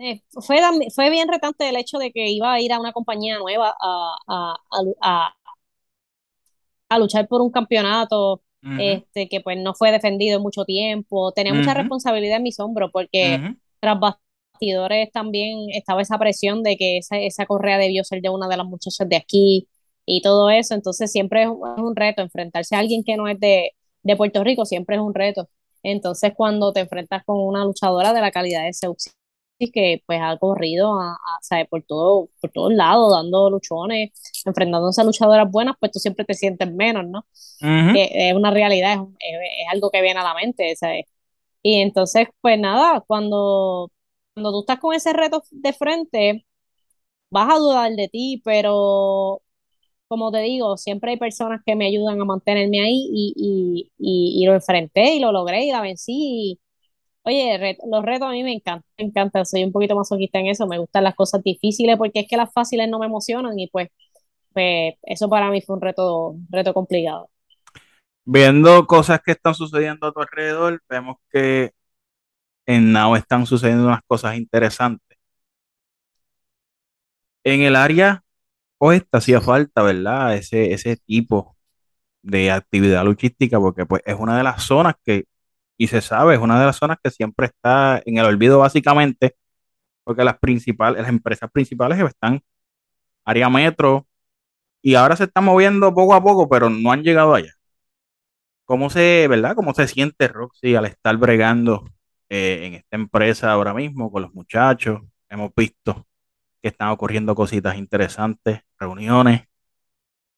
eh, 0.00 0.22
fue, 0.30 0.58
fue 0.94 1.10
bien 1.10 1.28
retante 1.28 1.68
el 1.68 1.76
hecho 1.76 1.98
de 1.98 2.12
que 2.12 2.28
iba 2.28 2.52
a 2.52 2.60
ir 2.60 2.72
a 2.72 2.80
una 2.80 2.92
compañía 2.92 3.38
nueva 3.38 3.74
a, 3.80 4.16
a, 4.28 4.56
a, 5.02 5.34
a 6.90 6.98
luchar 6.98 7.26
por 7.28 7.40
un 7.40 7.50
campeonato 7.50 8.42
este, 8.78 9.28
que 9.30 9.40
pues 9.40 9.56
no 9.58 9.72
fue 9.72 9.90
defendido 9.90 10.36
en 10.36 10.42
mucho 10.42 10.66
tiempo, 10.66 11.32
tenía 11.32 11.54
mucha 11.54 11.72
responsabilidad 11.72 12.36
en 12.36 12.42
mis 12.42 12.60
hombros 12.60 12.90
porque 12.92 13.54
tras 13.80 13.98
bastidores 13.98 15.10
también 15.12 15.70
estaba 15.72 16.02
esa 16.02 16.18
presión 16.18 16.62
de 16.62 16.76
que 16.76 16.98
esa, 16.98 17.16
esa 17.18 17.46
correa 17.46 17.78
debió 17.78 18.04
ser 18.04 18.20
de 18.20 18.28
una 18.28 18.48
de 18.48 18.58
las 18.58 18.66
muchachas 18.66 19.08
de 19.08 19.16
aquí 19.16 19.66
y 20.04 20.20
todo 20.20 20.50
eso, 20.50 20.74
entonces 20.74 21.10
siempre 21.10 21.44
es 21.44 21.48
un, 21.48 21.96
reto 21.96 22.20
enfrentarse 22.20 22.76
a 22.76 22.80
alguien 22.80 23.02
que 23.02 23.16
no 23.16 23.28
es 23.28 23.40
de, 23.40 23.70
de 24.02 24.16
Puerto 24.16 24.44
Rico, 24.44 24.66
siempre 24.66 24.96
es 24.96 25.02
un 25.02 25.14
reto. 25.14 25.48
Entonces, 25.82 26.32
cuando 26.36 26.72
te 26.72 26.80
enfrentas 26.80 27.24
con 27.24 27.38
una 27.40 27.64
luchadora 27.64 28.12
de 28.12 28.20
la 28.20 28.30
calidad 28.30 28.64
de 28.64 28.74
Seuxi, 28.74 29.10
que 29.72 30.02
pues 30.06 30.20
ha 30.22 30.38
corrido 30.38 30.98
a, 31.00 31.18
por 31.68 31.82
todo 31.82 32.28
por 32.40 32.50
todos 32.50 32.72
lados 32.72 33.12
dando 33.12 33.50
luchones 33.50 34.10
enfrentándose 34.46 35.00
a 35.00 35.04
luchadoras 35.04 35.50
buenas 35.50 35.76
pues 35.78 35.92
tú 35.92 35.98
siempre 35.98 36.24
te 36.24 36.34
sientes 36.34 36.72
menos 36.72 37.06
no 37.06 37.26
es 37.60 38.34
una 38.34 38.50
realidad 38.50 38.98
es, 39.18 39.66
algo 39.72 39.90
que 39.90 40.02
viene 40.02 40.20
a 40.20 40.24
la 40.24 40.34
mente 40.34 40.74
¿sabes? 40.76 41.04
y 41.62 41.80
entonces 41.80 42.28
pues 42.40 42.58
nada 42.58 43.02
cuando 43.06 43.90
cuando 44.34 44.52
tú 44.52 44.60
estás 44.60 44.78
con 44.80 44.94
ese 44.94 45.12
reto 45.12 45.42
de 45.50 45.72
frente 45.72 46.46
vas 47.30 47.54
a 47.54 47.58
dudar 47.58 47.92
de 47.92 48.08
ti 48.08 48.42
pero 48.44 49.42
como 50.10 50.32
te 50.32 50.40
digo, 50.40 50.76
siempre 50.76 51.12
hay 51.12 51.18
personas 51.18 51.62
que 51.64 51.76
me 51.76 51.86
ayudan 51.86 52.20
a 52.20 52.24
mantenerme 52.24 52.80
ahí 52.80 53.08
y, 53.12 53.90
y, 53.96 54.42
y, 54.42 54.46
lo 54.46 54.54
enfrenté 54.54 55.14
y 55.14 55.20
lo 55.20 55.30
logré 55.30 55.66
y 55.66 55.70
la 55.70 55.82
vencí. 55.82 56.58
Oye, 57.30 57.78
los 57.90 58.04
retos 58.04 58.28
a 58.28 58.32
mí 58.32 58.42
me 58.42 58.52
encantan, 58.52 58.84
me 58.98 59.04
encantan, 59.06 59.46
soy 59.46 59.64
un 59.64 59.72
poquito 59.72 59.96
masoquista 59.96 60.38
en 60.38 60.46
eso, 60.48 60.66
me 60.66 60.78
gustan 60.78 61.04
las 61.04 61.14
cosas 61.14 61.42
difíciles 61.42 61.96
porque 61.96 62.20
es 62.20 62.28
que 62.28 62.36
las 62.36 62.52
fáciles 62.52 62.88
no 62.88 62.98
me 62.98 63.06
emocionan 63.06 63.58
y 63.58 63.68
pues, 63.68 63.88
pues 64.52 64.94
eso 65.02 65.28
para 65.28 65.50
mí 65.50 65.62
fue 65.62 65.76
un 65.76 65.82
reto, 65.82 66.36
reto 66.50 66.74
complicado. 66.74 67.30
Viendo 68.24 68.86
cosas 68.86 69.20
que 69.24 69.32
están 69.32 69.54
sucediendo 69.54 70.06
a 70.06 70.12
tu 70.12 70.20
alrededor, 70.20 70.82
vemos 70.88 71.16
que 71.30 71.72
en 72.66 72.92
Now 72.92 73.16
están 73.16 73.46
sucediendo 73.46 73.86
unas 73.86 74.02
cosas 74.06 74.36
interesantes. 74.36 75.18
En 77.44 77.62
el 77.62 77.74
área 77.76 78.22
esta 78.80 79.18
hacía 79.18 79.40
falta, 79.40 79.82
¿verdad? 79.82 80.34
Ese, 80.36 80.72
ese 80.72 80.96
tipo 80.96 81.56
de 82.22 82.50
actividad 82.50 83.04
luchística, 83.04 83.60
porque 83.60 83.86
pues 83.86 84.02
es 84.06 84.16
una 84.18 84.38
de 84.38 84.44
las 84.44 84.62
zonas 84.64 84.94
que, 85.04 85.24
y 85.80 85.88
se 85.88 86.02
sabe, 86.02 86.34
es 86.34 86.40
una 86.40 86.60
de 86.60 86.66
las 86.66 86.76
zonas 86.76 86.98
que 87.02 87.10
siempre 87.10 87.46
está 87.46 88.02
en 88.04 88.18
el 88.18 88.26
olvido 88.26 88.58
básicamente, 88.58 89.36
porque 90.04 90.24
las 90.24 90.38
principales, 90.38 91.00
las 91.00 91.08
empresas 91.10 91.50
principales 91.50 91.98
están 92.00 92.42
área 93.24 93.48
metro, 93.48 94.06
y 94.82 94.94
ahora 94.94 95.16
se 95.16 95.24
están 95.24 95.44
moviendo 95.44 95.94
poco 95.94 96.14
a 96.14 96.22
poco, 96.22 96.48
pero 96.50 96.68
no 96.70 96.92
han 96.92 97.02
llegado 97.02 97.34
allá. 97.34 97.54
¿Cómo 98.66 98.90
se, 98.90 99.26
verdad? 99.28 99.54
¿Cómo 99.56 99.74
se 99.74 99.88
siente 99.88 100.28
Roxy 100.28 100.74
al 100.76 100.84
estar 100.86 101.16
bregando 101.16 101.88
eh, 102.28 102.66
en 102.66 102.74
esta 102.74 102.96
empresa 102.96 103.50
ahora 103.52 103.74
mismo 103.74 104.12
con 104.12 104.22
los 104.22 104.34
muchachos? 104.34 105.00
Hemos 105.30 105.50
visto 105.56 106.06
que 106.62 106.68
están 106.68 106.90
ocurriendo 106.90 107.34
cositas 107.34 107.76
interesantes, 107.76 108.60
reuniones. 108.78 109.48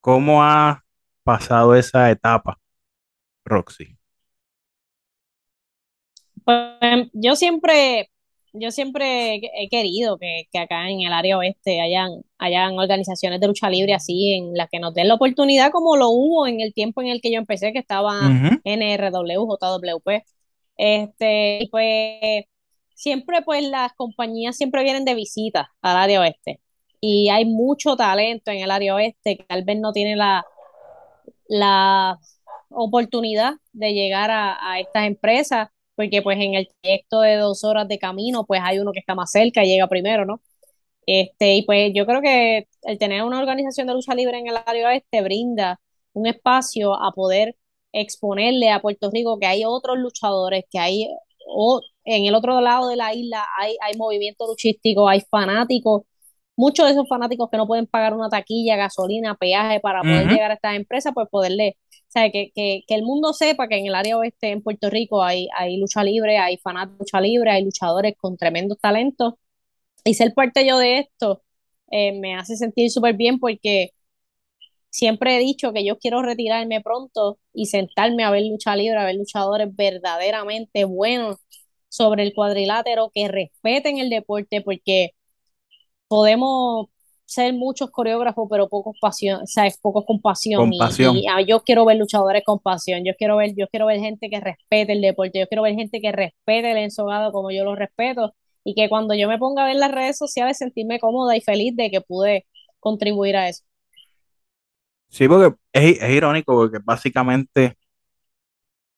¿Cómo 0.01 0.43
ha 0.43 0.85
pasado 1.23 1.75
esa 1.75 2.11
etapa, 2.11 2.59
Roxy? 3.45 3.97
Pues 6.45 7.07
yo 7.13 7.35
siempre, 7.35 8.09
yo 8.53 8.71
siempre 8.71 9.35
he 9.35 9.69
querido 9.69 10.17
que, 10.17 10.47
acá 10.57 10.89
en 10.89 11.01
el 11.01 11.13
área 11.13 11.37
oeste 11.37 11.81
hayan, 11.81 12.23
hayan 12.37 12.77
organizaciones 12.77 13.39
de 13.39 13.47
lucha 13.47 13.69
libre 13.69 13.93
así, 13.93 14.33
en 14.33 14.53
las 14.53 14.69
que 14.69 14.79
nos 14.79 14.93
den 14.93 15.07
la 15.07 15.15
oportunidad, 15.15 15.71
como 15.71 15.97
lo 15.97 16.09
hubo 16.09 16.47
en 16.47 16.61
el 16.61 16.73
tiempo 16.73 17.01
en 17.01 17.09
el 17.09 17.21
que 17.21 17.31
yo 17.31 17.39
empecé, 17.39 17.73
que 17.73 17.79
estaba 17.79 18.19
NRW, 18.63 19.45
JWP. 19.47 20.23
Este, 20.77 21.63
y 21.63 21.69
pues 21.69 22.45
siempre 22.95 23.41
pues 23.43 23.67
las 23.69 23.93
compañías 23.93 24.57
siempre 24.57 24.83
vienen 24.83 25.05
de 25.05 25.15
visita 25.15 25.71
al 25.81 25.97
área 25.97 26.21
oeste. 26.21 26.61
Y 27.01 27.29
hay 27.29 27.45
mucho 27.45 27.95
talento 27.95 28.51
en 28.51 28.59
el 28.63 28.71
área 28.71 28.95
oeste 28.95 29.37
que 29.37 29.43
tal 29.43 29.63
vez 29.65 29.77
no 29.79 29.91
tiene 29.91 30.15
la, 30.15 30.45
la 31.47 32.17
oportunidad 32.69 33.53
de 33.73 33.93
llegar 33.93 34.31
a, 34.31 34.79
estas 34.79 35.05
empresas 35.07 35.69
porque 35.95 36.21
pues 36.21 36.37
en 36.39 36.55
el 36.55 36.67
trayecto 36.81 37.21
de 37.21 37.35
dos 37.37 37.63
horas 37.63 37.87
de 37.87 37.99
camino 37.99 38.45
pues 38.45 38.61
hay 38.63 38.79
uno 38.79 38.91
que 38.91 38.99
está 38.99 39.15
más 39.15 39.31
cerca 39.31 39.63
y 39.63 39.67
llega 39.69 39.87
primero, 39.87 40.25
¿no? 40.25 40.41
Este, 41.05 41.55
y 41.55 41.63
pues 41.63 41.91
yo 41.93 42.05
creo 42.05 42.21
que 42.21 42.67
el 42.83 42.97
tener 42.97 43.23
una 43.23 43.39
organización 43.39 43.87
de 43.87 43.93
lucha 43.93 44.15
libre 44.15 44.39
en 44.39 44.47
el 44.47 44.57
área 44.65 44.87
oeste 44.89 45.21
brinda 45.21 45.79
un 46.13 46.27
espacio 46.27 46.93
a 46.93 47.11
poder 47.11 47.55
exponerle 47.91 48.69
a 48.71 48.81
Puerto 48.81 49.11
Rico 49.11 49.39
que 49.39 49.47
hay 49.47 49.63
otros 49.65 49.97
luchadores, 49.97 50.65
que 50.71 50.79
hay 50.79 51.07
en 52.05 52.25
el 52.25 52.35
otro 52.35 52.59
lado 52.61 52.87
de 52.89 52.95
la 52.95 53.13
isla 53.13 53.45
hay, 53.59 53.75
hay 53.81 53.97
movimiento 53.97 54.47
luchístico, 54.47 55.07
hay 55.07 55.21
fanáticos, 55.29 56.03
muchos 56.55 56.85
de 56.85 56.93
esos 56.93 57.07
fanáticos 57.07 57.49
que 57.51 57.57
no 57.57 57.67
pueden 57.67 57.87
pagar 57.87 58.13
una 58.13 58.29
taquilla, 58.29 58.75
gasolina, 58.75 59.35
peaje 59.35 59.79
para 59.79 60.01
poder 60.01 60.27
llegar 60.27 60.51
a 60.51 60.55
estas 60.55 60.75
empresas, 60.75 61.13
pues 61.13 61.27
poderle, 61.29 61.77
o 61.77 61.82
sea, 62.13 62.31
que, 62.31 62.51
que, 62.55 62.83
que, 62.87 62.95
el 62.95 63.03
mundo 63.03 63.33
sepa 63.33 63.67
que 63.67 63.77
en 63.77 63.87
el 63.87 63.95
área 63.95 64.17
oeste, 64.17 64.51
en 64.51 64.61
Puerto 64.61 64.89
Rico, 64.89 65.23
hay, 65.23 65.47
hay 65.57 65.77
lucha 65.77 66.03
libre, 66.03 66.37
hay 66.37 66.57
fanáticos 66.57 66.99
de 66.99 67.03
lucha 67.05 67.21
libre, 67.21 67.51
hay 67.51 67.63
luchadores 67.65 68.15
con 68.17 68.37
tremendos 68.37 68.79
talentos, 68.79 69.35
y 70.03 70.13
ser 70.15 70.33
parte 70.33 70.65
yo 70.67 70.77
de 70.77 70.99
esto 70.99 71.43
eh, 71.91 72.13
me 72.19 72.35
hace 72.35 72.57
sentir 72.57 72.91
súper 72.91 73.15
bien 73.15 73.39
porque 73.39 73.91
siempre 74.89 75.35
he 75.35 75.39
dicho 75.39 75.73
que 75.73 75.85
yo 75.85 75.97
quiero 75.99 76.21
retirarme 76.21 76.81
pronto 76.81 77.39
y 77.53 77.67
sentarme 77.67 78.23
a 78.23 78.31
ver 78.31 78.43
lucha 78.45 78.75
libre, 78.75 78.99
a 78.99 79.05
ver 79.05 79.15
luchadores 79.15 79.75
verdaderamente 79.75 80.85
buenos 80.85 81.37
sobre 81.89 82.23
el 82.23 82.33
cuadrilátero, 82.33 83.11
que 83.13 83.27
respeten 83.27 83.99
el 83.99 84.09
deporte, 84.09 84.61
porque 84.61 85.11
podemos 86.07 86.87
ser 87.25 87.53
muchos 87.53 87.89
coreógrafos, 87.91 88.47
pero 88.49 88.69
pocos 88.69 88.95
pasión, 88.99 89.47
¿sabes? 89.47 89.77
pocos 89.77 90.05
con 90.05 90.21
pasión. 90.21 90.71
Y, 90.73 91.27
ah, 91.27 91.41
yo 91.41 91.61
quiero 91.63 91.85
ver 91.85 91.97
luchadores 91.97 92.43
con 92.45 92.59
pasión, 92.59 93.03
yo 93.05 93.13
quiero 93.17 93.37
ver, 93.37 93.53
yo 93.55 93.67
quiero 93.69 93.85
ver 93.85 93.99
gente 93.99 94.29
que 94.29 94.39
respete 94.39 94.93
el 94.93 95.01
deporte, 95.01 95.39
yo 95.39 95.47
quiero 95.47 95.63
ver 95.63 95.75
gente 95.75 96.01
que 96.01 96.11
respete 96.11 96.71
el 96.71 96.77
ensogado 96.77 97.31
como 97.31 97.51
yo 97.51 97.63
lo 97.63 97.75
respeto, 97.75 98.33
y 98.63 98.75
que 98.75 98.89
cuando 98.89 99.13
yo 99.13 99.27
me 99.27 99.37
ponga 99.37 99.63
a 99.63 99.67
ver 99.67 99.75
las 99.77 99.91
redes 99.91 100.17
sociales 100.17 100.57
sentirme 100.57 100.99
cómoda 100.99 101.35
y 101.35 101.41
feliz 101.41 101.75
de 101.75 101.89
que 101.89 102.01
pude 102.01 102.45
contribuir 102.79 103.35
a 103.35 103.49
eso. 103.49 103.63
Sí, 105.09 105.27
porque 105.27 105.55
es, 105.71 106.01
es 106.01 106.09
irónico, 106.09 106.55
porque 106.55 106.79
básicamente 106.83 107.77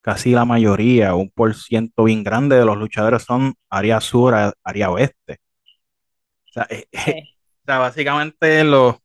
casi 0.06 0.32
la 0.32 0.46
mayoría, 0.46 1.16
un 1.16 1.30
por 1.32 1.56
ciento 1.56 2.04
bien 2.04 2.24
grande 2.24 2.56
de 2.56 2.64
los 2.64 2.78
luchadores 2.78 3.24
son 3.24 3.56
área 3.70 4.00
sur, 4.00 4.36
área 4.64 4.92
oeste. 4.92 5.40
O 6.50 6.54
sea, 6.54 6.68
eh, 6.70 6.86
eh, 7.68 7.78
básicamente 7.78 8.64
los, 8.64 8.96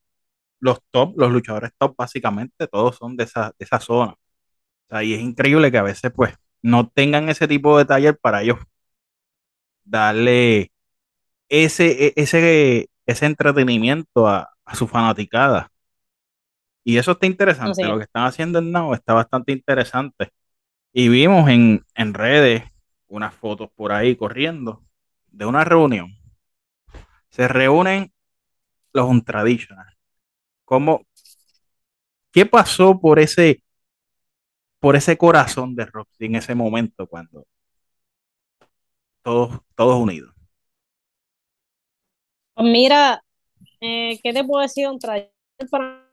los 0.60 0.80
top, 0.90 1.14
los 1.18 1.30
luchadores 1.32 1.72
top, 1.78 1.94
básicamente 1.96 2.66
todos 2.68 2.96
son 2.96 3.16
de 3.16 3.24
esa, 3.24 3.54
de 3.58 3.64
esa 3.64 3.80
zona. 3.80 4.12
O 4.12 4.88
sea, 4.88 5.02
y 5.04 5.14
es 5.14 5.20
increíble 5.20 5.70
que 5.70 5.78
a 5.78 5.82
veces 5.82 6.12
pues 6.14 6.34
no 6.62 6.88
tengan 6.88 7.28
ese 7.28 7.48
tipo 7.48 7.78
de 7.78 7.84
taller 7.84 8.18
para 8.18 8.42
ellos 8.42 8.58
darle 9.84 10.72
ese, 11.48 12.06
e, 12.06 12.12
ese, 12.16 12.90
ese 13.06 13.26
entretenimiento 13.26 14.28
a, 14.28 14.50
su 14.74 14.86
fanaticada. 14.86 15.68
Y 16.84 16.98
eso 16.98 17.12
está 17.12 17.26
interesante. 17.26 17.84
Lo 17.84 17.98
que 17.98 18.04
están 18.04 18.24
haciendo 18.24 18.60
en 18.60 18.70
Now 18.70 18.94
está 18.94 19.14
bastante 19.14 19.52
interesante. 19.52 20.30
Y 20.92 21.08
vimos 21.08 21.48
en, 21.50 21.84
redes 22.14 22.64
unas 23.08 23.34
fotos 23.34 23.68
por 23.74 23.92
ahí 23.92 24.14
corriendo 24.14 24.84
de 25.26 25.44
una 25.44 25.64
reunión. 25.64 26.16
Se 27.30 27.48
reúnen 27.48 28.12
los 28.92 29.08
Untraditional. 29.08 29.86
¿Cómo? 30.64 31.06
¿Qué 32.32 32.46
pasó 32.46 33.00
por 33.00 33.18
ese, 33.18 33.62
por 34.78 34.96
ese 34.96 35.16
corazón 35.16 35.74
de 35.74 35.86
Roxy 35.86 36.26
en 36.26 36.36
ese 36.36 36.54
momento 36.54 37.06
cuando 37.06 37.46
todos, 39.22 39.60
todos 39.74 40.00
unidos? 40.00 40.34
Pues 42.54 42.66
mira, 42.70 43.22
eh, 43.80 44.18
¿qué 44.22 44.32
te 44.32 44.44
puedo 44.44 44.62
decir? 44.62 44.88
Un 44.88 44.98
para 44.98 46.06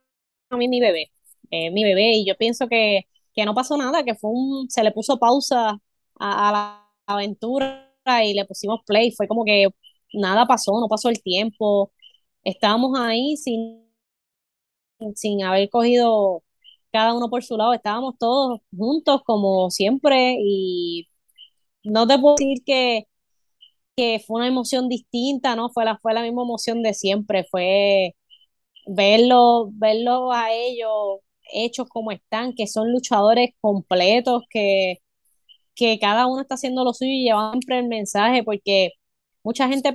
mí 0.52 0.68
mi 0.68 0.80
bebé, 0.80 1.12
eh, 1.52 1.72
mi 1.72 1.84
bebé, 1.84 2.14
y 2.14 2.26
yo 2.28 2.36
pienso 2.36 2.68
que 2.68 3.06
que 3.38 3.46
no 3.46 3.54
pasó 3.54 3.78
nada, 3.78 4.04
que 4.04 4.16
fue 4.16 4.32
un, 4.34 4.70
se 4.70 4.84
le 4.84 4.92
puso 4.92 5.20
pausa 5.20 5.80
a, 6.20 6.52
la 6.52 6.92
aventura 7.06 7.94
y 8.26 8.34
le 8.34 8.46
pusimos 8.46 8.82
play, 8.86 9.12
fue 9.12 9.28
como 9.28 9.46
que 9.46 9.68
nada 10.14 10.48
pasó, 10.48 10.80
no 10.82 10.88
pasó 10.90 11.10
el 11.10 11.22
tiempo, 11.22 11.92
estábamos 12.48 12.98
ahí 13.00 13.36
sin, 13.38 13.86
sin 15.16 15.44
haber 15.44 15.70
cogido 15.70 16.44
cada 16.92 17.13
uno 17.16 17.30
por 17.30 17.44
su 17.44 17.58
lado, 17.58 17.74
estábamos 17.74 18.16
todos 18.20 18.62
juntos 18.75 19.22
como 19.25 19.70
siempre 19.70 20.38
y 20.39 21.08
no 21.84 22.08
te 22.08 22.20
puedo 22.20 22.36
decir 22.38 22.63
que, 22.66 23.08
que 23.96 24.20
fue 24.25 24.38
una 24.39 24.48
emoción 24.48 24.89
distinta, 24.89 25.56
¿no? 25.56 25.70
Fue 25.72 25.86
la, 25.86 25.98
fue 26.00 26.13
la 26.13 26.24
misma 26.24 26.44
emoción 26.44 26.84
de 26.84 26.94
siempre, 26.94 27.46
fue 27.51 28.16
verlo, 28.88 29.70
verlo 29.74 30.32
a 30.34 30.54
ellos 30.54 31.20
hechos 31.54 31.88
como 31.89 32.12
están, 32.12 32.54
que 32.56 32.68
son 32.68 32.92
luchadores 32.94 33.51
completos, 33.62 34.44
que, 34.50 35.00
que 35.75 36.00
cada 36.00 36.27
uno 36.27 36.42
está 36.42 36.56
haciendo 36.56 36.84
lo 36.84 36.94
suyo 36.94 37.12
y 37.12 37.25
llevando 37.25 37.54
siempre 37.54 37.80
el 37.80 37.88
mensaje, 37.89 38.44
porque 38.44 38.92
mucha 39.44 39.68
gente 39.70 39.94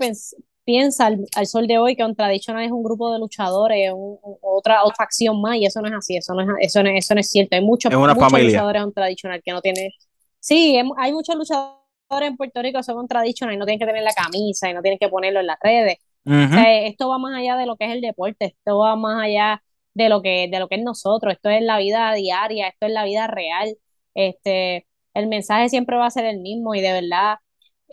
piensa 0.65 1.07
al, 1.07 1.47
sol 1.47 1.67
de 1.67 1.79
hoy 1.79 1.97
que 1.97 2.05
un 2.05 2.15
tradicional 2.15 2.65
es 2.65 2.71
un 2.71 2.83
grupo 2.83 3.13
de 3.13 3.19
luchadores, 3.19 3.93
otra, 4.41 4.85
otra 4.85 4.95
facción 4.97 5.41
más, 5.41 5.57
y 5.57 5.67
eso 5.67 5.81
no 5.81 5.89
es 5.89 5.95
así, 5.95 6.17
eso 6.17 6.35
no 6.35 6.43
es, 6.43 6.49
eso 6.61 6.83
no, 6.83 6.91
eso 6.91 7.15
no 7.15 7.21
es 7.21 7.31
cierto. 7.31 7.57
Hay 7.57 7.63
muchos, 7.63 7.93
muchos 7.93 8.33
luchadores 8.33 8.85
un 8.85 8.93
tradicional 8.93 9.43
que 9.45 9.53
no 9.53 9.61
tiene. 9.61 9.91
Sí, 10.39 10.79
hay 10.99 11.13
muchos 11.13 11.37
luchadores 11.37 11.79
en 12.21 12.37
Puerto 12.37 12.63
Rico 12.63 12.79
que 12.79 12.85
son 12.85 12.99
un 12.99 13.09
tradicional 13.09 13.55
y 13.55 13.59
no 13.59 13.65
tienen 13.65 13.81
que 13.81 13.87
tener 13.87 14.03
la 14.03 14.13
camisa 14.13 14.69
y 14.69 14.75
no 14.75 14.83
tienen 14.83 14.99
que 14.99 15.09
ponerlo 15.09 15.41
en 15.41 15.47
las 15.47 15.59
redes. 15.61 15.99
esto 16.25 17.09
va 17.09 17.19
más 17.19 17.39
allá 17.39 17.57
de 17.57 17.67
lo 17.67 17.77
que 17.77 17.87
es 17.87 17.93
el 17.93 18.01
deporte, 18.01 18.47
esto 18.47 18.79
va 18.79 18.97
más 18.97 19.23
allá 19.25 19.63
de 19.95 20.09
lo 20.09 20.23
que, 20.23 20.49
de 20.51 20.59
lo 20.59 20.69
que 20.69 20.77
es 20.77 20.83
nosotros, 20.83 21.35
esto 21.35 21.51
es 21.51 21.63
la 21.63 21.79
vida 21.79 22.13
diaria, 22.15 22.69
esto 22.69 22.87
es 22.87 22.93
la 22.93 23.05
vida 23.05 23.27
real. 23.27 23.77
Este, 24.15 24.87
el 25.15 25.27
mensaje 25.27 25.69
siempre 25.69 25.97
va 25.97 26.07
a 26.07 26.11
ser 26.11 26.25
el 26.27 26.41
mismo 26.41 26.75
y 26.75 26.81
de 26.81 26.93
verdad 26.93 27.37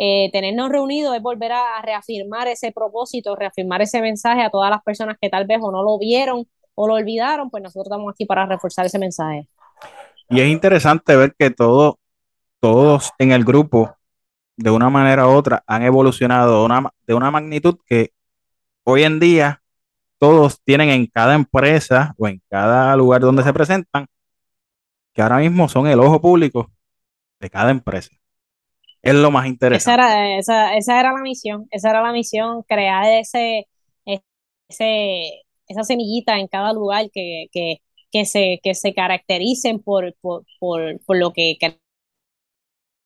eh, 0.02 0.30
tenernos 0.32 0.70
reunidos 0.70 1.14
es 1.14 1.22
volver 1.22 1.52
a, 1.52 1.82
reafirmar 1.84 2.48
ese 2.48 2.72
propósito, 2.72 3.36
reafirmar 3.36 3.82
ese 3.82 4.02
mensaje 4.02 4.42
a 4.42 4.50
todas 4.50 4.70
las 4.70 4.82
personas 4.82 5.18
que 5.22 5.30
tal 5.30 5.46
vez 5.46 5.60
o 5.62 5.74
no 5.74 5.84
lo 5.84 6.00
vieron 6.00 6.48
o 6.74 6.88
lo 6.88 6.94
olvidaron, 6.94 7.50
pues 7.50 7.62
nosotros 7.62 7.88
estamos 7.88 8.10
aquí 8.10 8.26
para 8.26 8.46
reforzar 8.46 8.86
ese 8.86 8.98
mensaje. 8.98 9.50
Y 10.30 10.40
es 10.40 10.48
interesante 10.48 11.18
ver 11.18 11.36
que 11.38 11.52
todo, 11.52 12.00
todos 12.62 13.12
en 13.20 13.34
el 13.34 13.44
grupo, 13.44 13.94
de 14.56 14.72
una 14.72 14.90
manera 14.90 15.28
u 15.28 15.32
otra, 15.32 15.64
han 15.68 15.84
evolucionado 15.84 16.66
de 17.06 17.14
una 17.14 17.32
magnitud 17.32 17.78
que 17.86 18.14
hoy 18.86 19.04
en 19.04 19.20
día 19.20 19.62
todos 20.18 20.62
tienen 20.64 20.90
en 20.90 21.08
cada 21.08 21.36
empresa 21.36 22.14
o 22.18 22.26
en 22.30 22.42
cada 22.50 22.96
lugar 22.96 23.20
donde 23.20 23.44
se 23.44 23.52
presentan, 23.52 24.06
que 25.14 25.22
ahora 25.22 25.40
mismo 25.40 25.68
son 25.68 25.88
el 25.88 26.00
ojo 26.00 26.22
público 26.22 26.72
de 27.42 27.50
cada 27.50 27.72
empresa. 27.72 28.19
Es 29.02 29.14
lo 29.14 29.32
más 29.32 29.48
interesante. 29.48 29.94
Esa 29.94 29.94
era, 29.94 30.38
esa, 30.78 31.00
era 31.00 31.14
la 31.14 31.22
misión, 31.22 31.68
esa 31.72 31.90
era 31.92 32.02
la 32.02 32.12
misión, 32.12 32.64
crear 32.64 33.06
ese, 33.06 33.68
ese, 34.70 35.44
esa 35.68 35.84
semillita 35.84 36.38
en 36.40 36.48
cada 36.48 36.74
lugar 36.74 37.10
que, 37.12 37.48
que, 37.52 38.26
se, 38.26 38.60
que 38.64 38.74
se 38.76 38.94
caractericen 38.94 39.80
por, 39.82 40.16
por, 40.22 40.46
por, 40.60 41.00
por 41.06 41.18
lo 41.18 41.34
que 41.34 41.58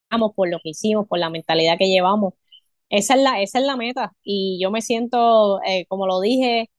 creamos, 0.10 0.34
por 0.36 0.50
lo 0.50 0.60
que 0.60 0.70
hicimos, 0.70 1.08
por 1.08 1.20
la 1.20 1.30
mentalidad 1.30 1.78
que 1.78 1.90
llevamos. 1.90 2.34
Esa 2.90 3.16
es 3.16 3.22
la, 3.24 3.42
esa 3.42 3.60
es 3.60 3.66
la 3.66 3.78
meta. 3.78 4.14
Y 4.24 4.60
yo 4.64 4.72
me 4.72 4.82
siento, 4.84 5.62
eh, 5.66 5.86
como 5.88 6.08
lo 6.08 6.22
dije, 6.22 6.70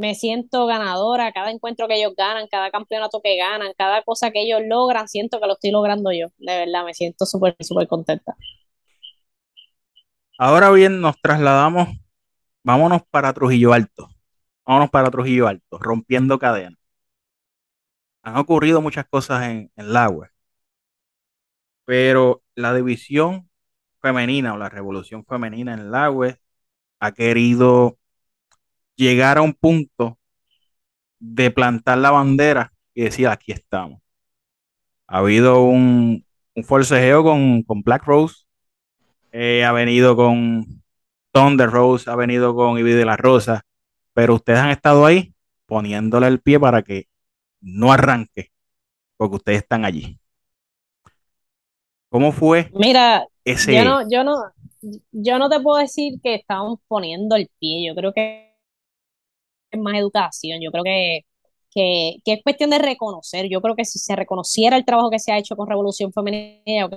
me 0.00 0.14
siento 0.14 0.66
ganadora, 0.66 1.30
cada 1.32 1.50
encuentro 1.50 1.86
que 1.86 1.96
ellos 1.96 2.14
ganan, 2.16 2.48
cada 2.50 2.70
campeonato 2.70 3.20
que 3.22 3.36
ganan, 3.36 3.72
cada 3.76 4.02
cosa 4.02 4.30
que 4.30 4.40
ellos 4.42 4.62
logran, 4.66 5.08
siento 5.08 5.38
que 5.40 5.46
lo 5.46 5.52
estoy 5.52 5.72
logrando 5.72 6.10
yo, 6.10 6.28
de 6.38 6.56
verdad, 6.64 6.86
me 6.86 6.94
siento 6.94 7.26
súper, 7.26 7.54
súper 7.60 7.86
contenta. 7.86 8.34
Ahora 10.38 10.70
bien, 10.70 11.02
nos 11.02 11.20
trasladamos, 11.20 11.88
vámonos 12.62 13.02
para 13.10 13.34
Trujillo 13.34 13.74
Alto, 13.74 14.08
vámonos 14.64 14.88
para 14.90 15.10
Trujillo 15.10 15.46
Alto, 15.46 15.78
rompiendo 15.78 16.38
cadenas. 16.38 16.78
Han 18.22 18.38
ocurrido 18.38 18.80
muchas 18.80 19.06
cosas 19.06 19.42
en, 19.48 19.70
en 19.76 19.92
la 19.92 20.08
web, 20.08 20.30
pero 21.84 22.42
la 22.54 22.72
división 22.74 23.50
femenina 24.00 24.54
o 24.54 24.58
la 24.58 24.70
revolución 24.70 25.26
femenina 25.26 25.74
en 25.74 25.90
la 25.90 26.10
web 26.10 26.38
ha 27.00 27.12
querido 27.12 27.99
llegar 29.00 29.38
a 29.38 29.42
un 29.42 29.54
punto 29.54 30.18
de 31.18 31.50
plantar 31.50 31.98
la 31.98 32.10
bandera 32.10 32.72
y 32.94 33.02
decir, 33.02 33.28
aquí 33.28 33.52
estamos. 33.52 34.00
Ha 35.06 35.18
habido 35.18 35.64
un, 35.64 36.24
un 36.54 36.64
forcejeo 36.64 37.24
con, 37.24 37.64
Black 37.82 38.04
Rose, 38.04 38.44
eh, 39.32 39.64
ha 39.64 39.72
venido 39.72 40.16
con 40.16 40.82
Thunder 41.32 41.70
Rose, 41.70 42.10
ha 42.10 42.14
venido 42.14 42.54
con 42.54 42.78
Ivy 42.78 42.92
de 42.92 43.04
la 43.06 43.16
Rosa, 43.16 43.62
pero 44.12 44.34
ustedes 44.34 44.58
han 44.58 44.70
estado 44.70 45.06
ahí 45.06 45.34
poniéndole 45.66 46.26
el 46.26 46.40
pie 46.40 46.60
para 46.60 46.82
que 46.82 47.06
no 47.60 47.92
arranque, 47.92 48.50
porque 49.16 49.36
ustedes 49.36 49.62
están 49.62 49.84
allí. 49.84 50.18
¿Cómo 52.10 52.32
fue? 52.32 52.70
Mira, 52.74 53.26
ese... 53.44 53.74
yo 53.74 53.84
no, 53.84 54.10
yo 54.10 54.24
no, 54.24 54.42
yo 55.12 55.38
no 55.38 55.48
te 55.48 55.60
puedo 55.60 55.78
decir 55.78 56.20
que 56.22 56.34
estamos 56.34 56.80
poniendo 56.88 57.36
el 57.36 57.48
pie. 57.60 57.86
Yo 57.86 57.94
creo 57.94 58.12
que 58.12 58.49
más 59.78 59.96
educación. 59.96 60.60
Yo 60.60 60.70
creo 60.70 60.84
que, 60.84 61.20
que, 61.72 62.20
es 62.24 62.42
cuestión 62.42 62.70
de 62.70 62.78
reconocer. 62.78 63.48
Yo 63.48 63.60
creo 63.60 63.76
que 63.76 63.84
si 63.84 63.98
se 63.98 64.16
reconociera 64.16 64.76
el 64.76 64.84
trabajo 64.84 65.10
que 65.10 65.18
se 65.18 65.32
ha 65.32 65.38
hecho 65.38 65.56
con 65.56 65.68
Revolución 65.68 66.12
Femenina, 66.12 66.88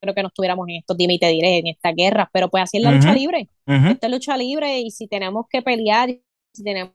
creo 0.00 0.14
que 0.14 0.22
no 0.22 0.28
estuviéramos 0.28 0.68
en 0.68 0.76
estos, 0.76 0.96
dime 0.96 1.14
y 1.14 1.18
te 1.18 1.28
diré, 1.28 1.58
en 1.58 1.68
esta 1.68 1.92
guerra. 1.92 2.28
Pero 2.32 2.48
pues 2.50 2.64
así 2.64 2.78
es 2.78 2.82
la 2.82 2.92
lucha 2.92 3.12
libre. 3.14 3.48
Esta 3.66 4.06
es 4.06 4.12
lucha 4.12 4.36
libre 4.36 4.80
y 4.80 4.90
si 4.90 5.06
tenemos 5.06 5.46
que 5.48 5.62
pelear, 5.62 6.10
si 6.52 6.64
tenemos 6.64 6.92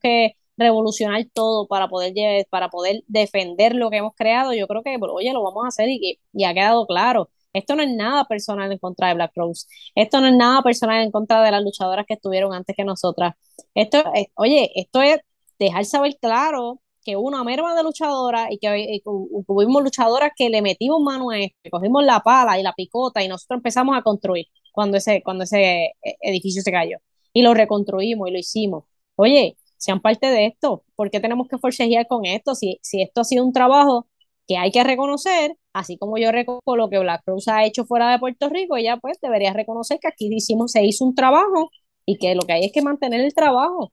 que 0.00 0.36
revolucionar 0.56 1.24
todo 1.32 1.66
para 1.66 1.88
poder 1.88 2.12
para 2.50 2.68
poder 2.68 3.02
defender 3.06 3.74
lo 3.74 3.90
que 3.90 3.96
hemos 3.96 4.14
creado, 4.14 4.52
yo 4.52 4.66
creo 4.66 4.82
que, 4.82 4.98
oye, 5.00 5.32
lo 5.32 5.42
vamos 5.42 5.64
a 5.64 5.68
hacer 5.68 5.88
y, 5.88 6.20
y 6.32 6.44
ha 6.44 6.54
quedado 6.54 6.86
claro. 6.86 7.30
Esto 7.52 7.74
no 7.76 7.82
es 7.82 7.90
nada 7.90 8.24
personal 8.26 8.70
en 8.70 8.78
contra 8.78 9.08
de 9.08 9.14
Black 9.14 9.32
Rose. 9.34 9.66
Esto 9.94 10.20
no 10.20 10.28
es 10.28 10.34
nada 10.34 10.62
personal 10.62 11.02
en 11.02 11.10
contra 11.10 11.42
de 11.42 11.50
las 11.50 11.62
luchadoras 11.62 12.06
que 12.06 12.14
estuvieron 12.14 12.54
antes 12.54 12.76
que 12.76 12.84
nosotras. 12.84 13.34
Esto, 13.74 14.04
es, 14.14 14.26
oye, 14.34 14.70
esto 14.74 15.02
es 15.02 15.20
dejar 15.58 15.84
saber 15.84 16.16
claro 16.20 16.80
que 17.02 17.16
una 17.16 17.44
merma 17.44 17.74
de 17.74 17.82
luchadoras 17.82 18.48
y 18.50 18.58
que 18.58 19.00
tuvimos 19.46 19.82
luchadoras 19.82 20.32
que 20.36 20.48
le 20.50 20.62
metimos 20.62 21.00
mano 21.02 21.30
a 21.30 21.38
esto, 21.38 21.56
cogimos 21.70 22.04
la 22.04 22.20
pala 22.20 22.58
y 22.58 22.62
la 22.62 22.72
picota 22.74 23.22
y 23.22 23.28
nosotros 23.28 23.58
empezamos 23.58 23.96
a 23.96 24.02
construir 24.02 24.46
cuando 24.72 24.96
ese, 24.98 25.22
cuando 25.22 25.44
ese 25.44 25.86
eh, 25.86 25.94
edificio 26.20 26.62
se 26.62 26.70
cayó. 26.72 26.98
Y 27.32 27.42
lo 27.42 27.54
reconstruimos 27.54 28.28
y 28.28 28.32
lo 28.32 28.38
hicimos. 28.38 28.84
Oye, 29.16 29.56
sean 29.76 30.00
parte 30.00 30.26
de 30.28 30.46
esto. 30.46 30.84
¿Por 30.94 31.10
qué 31.10 31.20
tenemos 31.20 31.48
que 31.48 31.58
forcejear 31.58 32.06
con 32.06 32.24
esto? 32.26 32.54
Si, 32.54 32.78
si 32.82 33.02
esto 33.02 33.22
ha 33.22 33.24
sido 33.24 33.44
un 33.44 33.52
trabajo 33.52 34.08
que 34.46 34.56
hay 34.56 34.70
que 34.72 34.84
reconocer, 34.84 35.56
así 35.72 35.98
como 35.98 36.18
yo 36.18 36.32
reconozco 36.32 36.76
lo 36.76 36.88
que 36.90 36.98
Black 36.98 37.22
Cruz 37.24 37.48
ha 37.48 37.64
hecho 37.64 37.84
fuera 37.84 38.10
de 38.10 38.18
Puerto 38.18 38.48
Rico, 38.48 38.76
ella 38.76 38.96
pues 38.96 39.18
debería 39.20 39.52
reconocer 39.52 39.98
que 40.00 40.08
aquí 40.08 40.28
hicimos, 40.34 40.72
se 40.72 40.84
hizo 40.84 41.04
un 41.04 41.14
trabajo 41.14 41.70
y 42.06 42.18
que 42.18 42.34
lo 42.34 42.42
que 42.42 42.52
hay 42.54 42.64
es 42.64 42.72
que 42.72 42.82
mantener 42.82 43.20
el 43.20 43.34
trabajo. 43.34 43.92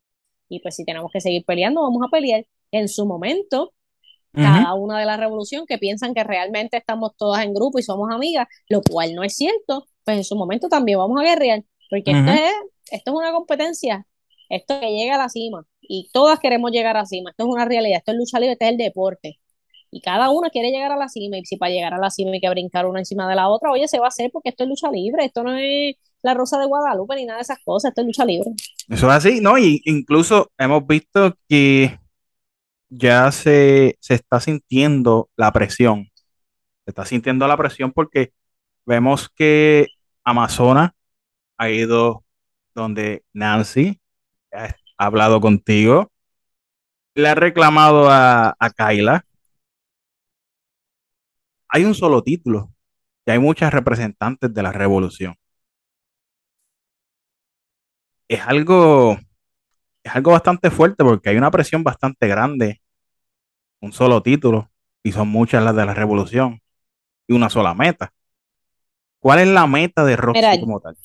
Y 0.49 0.59
pues 0.61 0.75
si 0.75 0.85
tenemos 0.85 1.11
que 1.11 1.21
seguir 1.21 1.43
peleando, 1.45 1.81
vamos 1.81 2.01
a 2.05 2.09
pelear. 2.09 2.45
En 2.71 2.87
su 2.89 3.05
momento, 3.05 3.73
cada 4.33 4.73
una 4.75 4.99
de 4.99 5.05
la 5.05 5.17
revolución 5.17 5.65
que 5.65 5.77
piensan 5.77 6.13
que 6.13 6.23
realmente 6.23 6.77
estamos 6.77 7.11
todas 7.17 7.43
en 7.43 7.53
grupo 7.53 7.79
y 7.79 7.83
somos 7.83 8.09
amigas, 8.11 8.47
lo 8.69 8.81
cual 8.81 9.15
no 9.15 9.23
es 9.23 9.35
cierto, 9.35 9.87
pues 10.03 10.17
en 10.17 10.23
su 10.23 10.35
momento 10.35 10.69
también 10.69 10.99
vamos 10.99 11.19
a 11.19 11.23
guerrear, 11.23 11.63
porque 11.89 12.11
esto, 12.11 12.31
es, 12.31 12.53
esto 12.91 13.11
es 13.11 13.17
una 13.17 13.31
competencia, 13.31 14.05
esto 14.49 14.79
que 14.79 14.91
llega 14.91 15.15
a 15.15 15.17
la 15.17 15.29
cima, 15.29 15.65
y 15.81 16.09
todas 16.13 16.39
queremos 16.39 16.71
llegar 16.71 16.97
a 16.97 17.01
la 17.01 17.05
cima, 17.05 17.31
esto 17.31 17.45
es 17.45 17.49
una 17.49 17.65
realidad, 17.65 17.97
esto 17.97 18.11
es 18.11 18.17
lucha 18.17 18.39
libre, 18.39 18.53
esto 18.53 18.65
es 18.65 18.71
el 18.71 18.77
deporte, 18.77 19.39
y 19.91 20.01
cada 20.01 20.29
uno 20.29 20.49
quiere 20.49 20.71
llegar 20.71 20.91
a 20.91 20.97
la 20.97 21.09
cima 21.09 21.37
y 21.37 21.45
si 21.45 21.57
para 21.57 21.71
llegar 21.71 21.93
a 21.93 21.97
la 21.97 22.09
cima 22.09 22.31
hay 22.31 22.41
que 22.41 22.49
brincar 22.49 22.85
una 22.85 22.99
encima 22.99 23.27
de 23.29 23.35
la 23.35 23.49
otra, 23.49 23.71
oye, 23.71 23.87
se 23.87 23.99
va 23.99 24.05
a 24.05 24.09
hacer 24.09 24.31
porque 24.31 24.49
esto 24.49 24.63
es 24.63 24.69
lucha 24.69 24.91
libre, 24.91 25.25
esto 25.25 25.43
no 25.43 25.57
es 25.57 25.95
la 26.21 26.33
Rosa 26.33 26.59
de 26.59 26.65
Guadalupe 26.65 27.15
ni 27.15 27.25
nada 27.25 27.37
de 27.37 27.43
esas 27.43 27.59
cosas, 27.63 27.89
esto 27.89 28.01
es 28.01 28.07
lucha 28.07 28.25
libre. 28.25 28.51
Eso 28.89 29.07
es 29.07 29.13
así, 29.13 29.41
¿no? 29.41 29.57
Y 29.57 29.81
incluso 29.85 30.51
hemos 30.57 30.85
visto 30.85 31.35
que 31.47 31.99
ya 32.89 33.31
se, 33.31 33.97
se 33.99 34.15
está 34.15 34.39
sintiendo 34.39 35.29
la 35.35 35.51
presión, 35.51 36.09
se 36.85 36.91
está 36.91 37.05
sintiendo 37.05 37.47
la 37.47 37.57
presión 37.57 37.91
porque 37.91 38.33
vemos 38.85 39.29
que 39.29 39.87
Amazona 40.23 40.95
ha 41.57 41.69
ido 41.69 42.23
donde 42.75 43.23
Nancy 43.33 43.99
ha 44.51 44.75
hablado 44.97 45.41
contigo, 45.41 46.11
le 47.15 47.29
ha 47.29 47.35
reclamado 47.35 48.09
a, 48.09 48.55
a 48.59 48.69
Kyla 48.69 49.25
hay 51.69 51.85
un 51.85 51.95
solo 51.95 52.23
título 52.23 52.71
y 53.25 53.31
hay 53.31 53.39
muchas 53.39 53.73
representantes 53.73 54.53
de 54.53 54.63
la 54.63 54.71
revolución. 54.71 55.35
Es 58.27 58.41
algo, 58.41 59.17
es 60.03 60.15
algo 60.15 60.31
bastante 60.31 60.69
fuerte 60.69 61.03
porque 61.03 61.29
hay 61.29 61.37
una 61.37 61.51
presión 61.51 61.83
bastante 61.83 62.27
grande. 62.27 62.81
Un 63.79 63.93
solo 63.93 64.21
título 64.21 64.69
y 65.03 65.11
son 65.11 65.29
muchas 65.29 65.63
las 65.63 65.75
de 65.75 65.85
la 65.85 65.93
revolución 65.93 66.61
y 67.27 67.33
una 67.33 67.49
sola 67.49 67.73
meta. 67.73 68.13
¿Cuál 69.19 69.39
es 69.39 69.47
la 69.47 69.67
meta 69.67 70.03
de 70.03 70.15
Roxy 70.15 70.59
como 70.59 70.79
tal? 70.79 70.97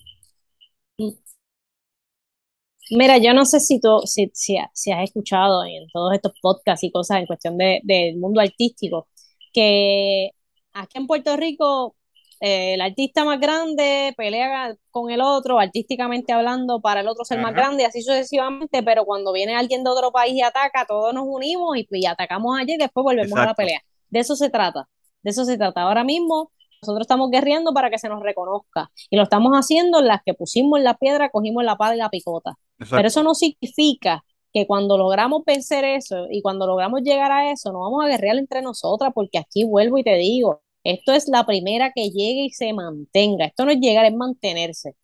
Mira, 2.91 3.19
yo 3.19 3.33
no 3.33 3.45
sé 3.45 3.59
si 3.61 3.81
tú 3.81 4.03
si, 4.05 4.31
si, 4.35 4.59
has 4.59 5.03
escuchado 5.05 5.65
en 5.65 5.89
todos 5.93 6.13
estos 6.15 6.33
podcasts 6.41 6.85
y 6.85 6.93
cosas 6.93 7.19
en 7.19 7.27
cuestión 7.27 7.57
del 7.57 8.17
mundo 8.19 8.41
artístico, 8.41 9.09
que 9.53 10.33
aquí 10.73 10.99
en 10.99 11.07
Puerto 11.07 11.37
Rico 11.37 11.97
eh, 12.45 12.75
el 12.75 12.81
artista 12.81 13.25
más 13.25 13.39
grande 13.39 14.13
pelea 14.17 14.75
con 14.91 15.13
el 15.13 15.21
otro, 15.21 15.61
artísticamente 15.61 16.33
hablando, 16.33 16.81
para 16.81 17.01
el 17.01 17.07
otro 17.07 17.25
ser 17.25 17.41
más 17.41 17.55
grande, 17.55 17.85
así 17.85 18.03
sucesivamente, 18.03 18.83
pero 18.83 19.05
cuando 19.05 19.33
viene 19.33 19.55
alguien 19.55 19.85
de 19.85 19.91
otro 19.91 20.11
país 20.11 20.35
y 20.35 20.43
ataca, 20.43 20.85
todos 20.85 21.15
nos 21.15 21.25
unimos 21.25 21.77
y, 21.77 22.05
atacamos 22.05 22.59
allí 22.59 22.75
y 22.75 22.79
después 22.79 23.05
volvemos 23.05 23.39
a 23.39 23.47
la 23.47 23.55
pelea. 23.55 23.81
De 24.11 24.19
eso 24.19 24.35
se 24.35 24.51
trata, 24.51 24.89
de 25.23 25.31
eso 25.31 25.45
se 25.45 25.57
trata. 25.57 25.83
Ahora 25.83 26.03
mismo 26.03 26.51
nosotros 26.83 27.05
estamos 27.05 27.31
guerreando 27.31 27.73
para 27.73 27.91
que 27.91 27.99
se 27.99 28.09
nos 28.09 28.21
reconozca 28.21 28.91
y 29.09 29.17
lo 29.17 29.23
estamos 29.23 29.53
haciendo 29.53 30.01
en 30.01 30.09
las 30.09 30.21
que 30.27 30.35
pusimos 30.35 30.81
la 30.81 30.95
piedra, 30.95 31.31
cogimos 31.31 31.63
la 31.63 31.77
pala 31.77 31.95
y 31.95 31.99
la 31.99 32.11
picota. 32.11 32.55
Pero 32.91 33.07
eso 33.07 33.23
no 33.23 33.37
significa 33.37 34.25
que 34.53 34.67
cuando 34.67 34.99
logramos 34.99 35.45
vencer 35.45 35.85
eso 35.85 36.27
y 36.31 36.43
cuando 36.43 36.67
logramos 36.67 37.03
llegar 37.03 37.33
a 37.33 37.51
eso, 37.53 37.73
no 37.73 37.81
vamos 37.81 38.05
a 38.05 38.09
guerrear 38.09 38.37
entre 38.37 38.63
nosotras, 38.63 39.13
porque 39.15 39.39
aquí 39.39 39.65
vuelvo 39.65 39.99
y 39.99 40.05
te 40.05 40.17
digo, 40.17 40.63
esto 40.85 41.13
es 41.13 41.29
la 41.29 41.47
primera 41.47 41.93
que 41.95 42.11
llegue 42.11 42.45
y 42.47 42.51
se 42.51 42.73
mantenga. 42.73 43.47
Esto 43.47 43.65
no 43.65 43.73
es 43.73 43.79
llegar, 43.81 44.05
es 44.07 44.15
mantenerse. 44.15 44.97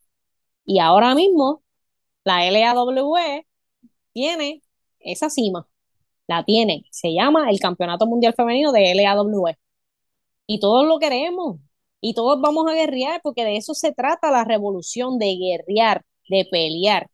Y 0.65 0.79
ahora 0.79 1.15
mismo, 1.15 1.63
la 2.23 2.49
LAWE 2.51 3.47
tiene 4.13 4.61
esa 4.99 5.29
cima. 5.29 5.67
La 6.27 6.43
tiene. 6.45 6.85
Se 6.91 7.13
llama 7.13 7.49
el 7.49 7.59
Campeonato 7.59 8.05
Mundial 8.07 8.33
Femenino 8.35 8.71
de 8.71 8.93
LAWE. 8.95 9.57
Y 10.47 10.59
todos 10.59 10.85
lo 10.87 10.99
queremos. 10.99 11.59
Y 12.01 12.13
todos 12.13 12.41
vamos 12.41 12.67
a 12.67 12.73
guerrear 12.73 13.21
porque 13.23 13.45
de 13.45 13.57
eso 13.57 13.73
se 13.73 13.93
trata 13.93 14.31
la 14.31 14.43
revolución, 14.45 15.19
de 15.19 15.35
guerrear, 15.35 16.03
de 16.29 16.47
pelear. 16.49 17.09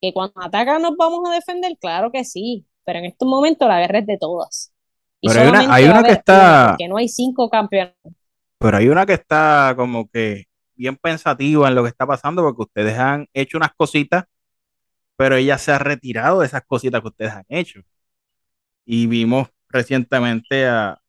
Que 0.00 0.12
cuando 0.12 0.40
atacan 0.40 0.82
nos 0.82 0.96
vamos 0.96 1.28
a 1.28 1.34
defender, 1.34 1.76
claro 1.80 2.10
que 2.12 2.24
sí. 2.24 2.66
Pero 2.84 3.00
en 3.00 3.06
estos 3.06 3.28
momentos 3.28 3.68
la 3.68 3.80
guerra 3.80 3.98
es 3.98 4.06
de 4.06 4.18
todas. 4.18 4.72
Pero 5.20 5.40
hay 5.40 5.48
una, 5.48 5.74
hay 5.74 5.84
una 5.84 6.02
que 6.02 6.12
está. 6.12 6.74
Que 6.78 6.88
no 6.88 6.96
hay 6.96 7.08
cinco 7.08 7.50
campeones. 7.50 7.94
Pero 8.58 8.76
hay 8.76 8.88
una 8.88 9.06
que 9.06 9.14
está 9.14 9.74
como 9.76 10.08
que 10.08 10.46
bien 10.74 10.96
pensativa 10.96 11.68
en 11.68 11.74
lo 11.74 11.82
que 11.82 11.90
está 11.90 12.06
pasando, 12.06 12.42
porque 12.42 12.62
ustedes 12.62 12.98
han 12.98 13.26
hecho 13.32 13.56
unas 13.56 13.74
cositas, 13.74 14.24
pero 15.16 15.36
ella 15.36 15.58
se 15.58 15.72
ha 15.72 15.78
retirado 15.78 16.40
de 16.40 16.46
esas 16.46 16.62
cositas 16.66 17.00
que 17.00 17.08
ustedes 17.08 17.32
han 17.32 17.44
hecho. 17.48 17.80
Y 18.84 19.06
vimos 19.06 19.48
recientemente 19.68 20.66
a 20.66 21.00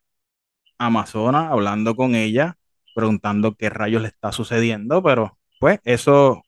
Amazona 0.77 1.49
hablando 1.49 1.95
con 1.95 2.15
ella, 2.15 2.57
preguntando 2.95 3.55
qué 3.55 3.69
rayos 3.69 4.01
le 4.01 4.07
está 4.09 4.31
sucediendo, 4.31 5.03
pero 5.03 5.37
pues 5.59 5.79
eso, 5.83 6.43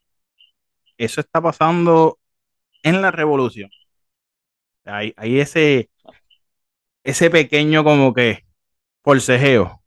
eso 0.98 1.22
está 1.22 1.42
pasando 1.42 2.18
en 2.84 3.02
la 3.02 3.12
revolución. 3.12 3.70
Hay, 4.86 5.13
hay 5.17 5.39
ese, 5.39 5.89
ese 7.04 7.30
pequeño 7.30 7.84
como 7.84 8.13
que 8.13 8.39
forcejeo. 9.04 9.82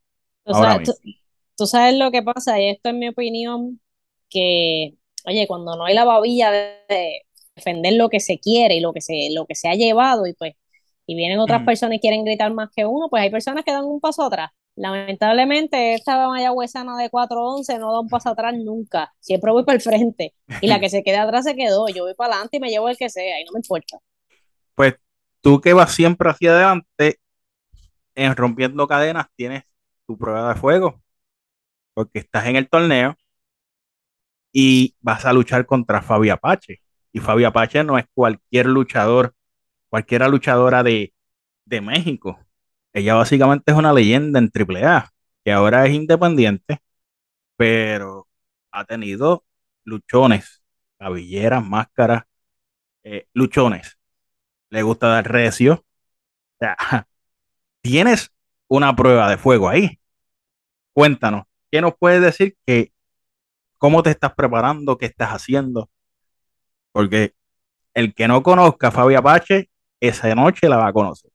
tú, 1.56 1.66
sabes 1.66 1.96
lo 1.96 2.10
que 2.10 2.22
pasa, 2.22 2.60
y 2.60 2.68
esto 2.68 2.90
es 2.90 2.94
mi 2.94 3.08
opinión, 3.08 3.80
que, 4.28 4.94
oye, 5.24 5.46
cuando 5.46 5.76
no 5.76 5.84
hay 5.84 5.94
la 5.94 6.04
babilla 6.04 6.50
de, 6.50 7.22
defender 7.54 7.94
lo 7.94 8.08
que 8.08 8.18
se 8.18 8.40
quiere 8.40 8.76
y 8.76 8.80
lo 8.80 8.92
que 8.92 9.00
se, 9.00 9.28
lo 9.32 9.46
que 9.46 9.54
se 9.54 9.68
ha 9.68 9.74
llevado, 9.74 10.26
y 10.26 10.34
pues, 10.34 10.54
y 11.06 11.14
vienen 11.14 11.38
otras 11.38 11.64
personas 11.64 11.96
y 11.96 12.00
quieren 12.00 12.24
gritar 12.24 12.52
más 12.52 12.70
que 12.74 12.86
uno, 12.86 13.08
pues 13.08 13.22
hay 13.22 13.30
personas 13.30 13.64
que 13.64 13.72
dan 13.72 13.84
un 13.84 14.00
paso 14.00 14.22
atrás. 14.22 14.50
Lamentablemente, 14.76 15.94
esta 15.94 16.28
mayagüezana 16.28 16.96
de 16.96 17.08
4-11 17.08 17.78
no 17.78 17.92
da 17.92 18.00
un 18.00 18.08
paso 18.08 18.30
atrás 18.30 18.54
nunca. 18.54 19.14
Siempre 19.20 19.52
voy 19.52 19.64
para 19.64 19.76
el 19.76 19.82
frente. 19.82 20.34
Y 20.60 20.66
la 20.66 20.80
que 20.80 20.88
se 20.88 21.04
quede 21.04 21.18
atrás 21.18 21.44
se 21.44 21.54
quedó. 21.54 21.88
Yo 21.88 22.04
voy 22.04 22.14
para 22.14 22.34
adelante 22.34 22.56
y 22.56 22.60
me 22.60 22.70
llevo 22.70 22.88
el 22.88 22.96
que 22.96 23.08
sea, 23.08 23.40
y 23.40 23.44
no 23.44 23.52
me 23.52 23.60
importa. 23.60 23.98
Pues 24.74 24.94
tú 25.40 25.60
que 25.60 25.72
vas 25.72 25.92
siempre 25.92 26.28
hacia 26.28 26.52
adelante, 26.52 27.20
en 28.16 28.34
rompiendo 28.34 28.86
cadenas, 28.88 29.26
tienes 29.36 29.64
tu 30.06 30.18
prueba 30.18 30.48
de 30.48 30.60
fuego, 30.60 31.00
porque 31.94 32.18
estás 32.18 32.46
en 32.46 32.56
el 32.56 32.68
torneo 32.68 33.16
y 34.52 34.94
vas 35.00 35.24
a 35.24 35.32
luchar 35.32 35.66
contra 35.66 36.02
Fabi 36.02 36.30
Apache. 36.30 36.80
Y 37.12 37.20
Fabi 37.20 37.44
Apache 37.44 37.84
no 37.84 37.98
es 37.98 38.06
cualquier 38.14 38.66
luchador, 38.66 39.34
cualquiera 39.88 40.28
luchadora 40.28 40.82
de, 40.82 41.12
de 41.64 41.80
México. 41.80 42.38
Ella 42.94 43.14
básicamente 43.14 43.72
es 43.72 43.78
una 43.78 43.92
leyenda 43.92 44.38
en 44.38 44.50
AAA, 44.54 45.10
que 45.44 45.52
ahora 45.52 45.86
es 45.86 45.94
independiente, 45.94 46.80
pero 47.56 48.28
ha 48.72 48.84
tenido 48.86 49.44
luchones, 49.84 50.62
cabilleras, 50.98 51.64
máscaras, 51.64 52.24
eh, 53.04 53.26
luchones 53.34 53.98
le 54.74 54.82
gusta 54.82 55.08
dar 55.08 55.30
recio. 55.30 55.74
O 55.74 56.58
sea, 56.58 56.76
tienes 57.82 58.32
una 58.68 58.94
prueba 58.96 59.30
de 59.30 59.38
fuego 59.38 59.68
ahí. 59.68 60.00
Cuéntanos, 60.92 61.44
¿qué 61.70 61.80
nos 61.80 61.94
puedes 61.96 62.20
decir 62.20 62.56
que 62.66 62.92
cómo 63.78 64.02
te 64.02 64.10
estás 64.10 64.34
preparando, 64.34 64.98
qué 64.98 65.06
estás 65.06 65.30
haciendo? 65.30 65.90
Porque 66.92 67.34
el 67.94 68.14
que 68.14 68.28
no 68.28 68.42
conozca 68.42 68.88
a 68.88 68.90
Fabi 68.90 69.14
Apache, 69.14 69.70
esa 70.00 70.34
noche 70.34 70.68
la 70.68 70.78
va 70.78 70.88
a 70.88 70.92
conocer. 70.92 71.30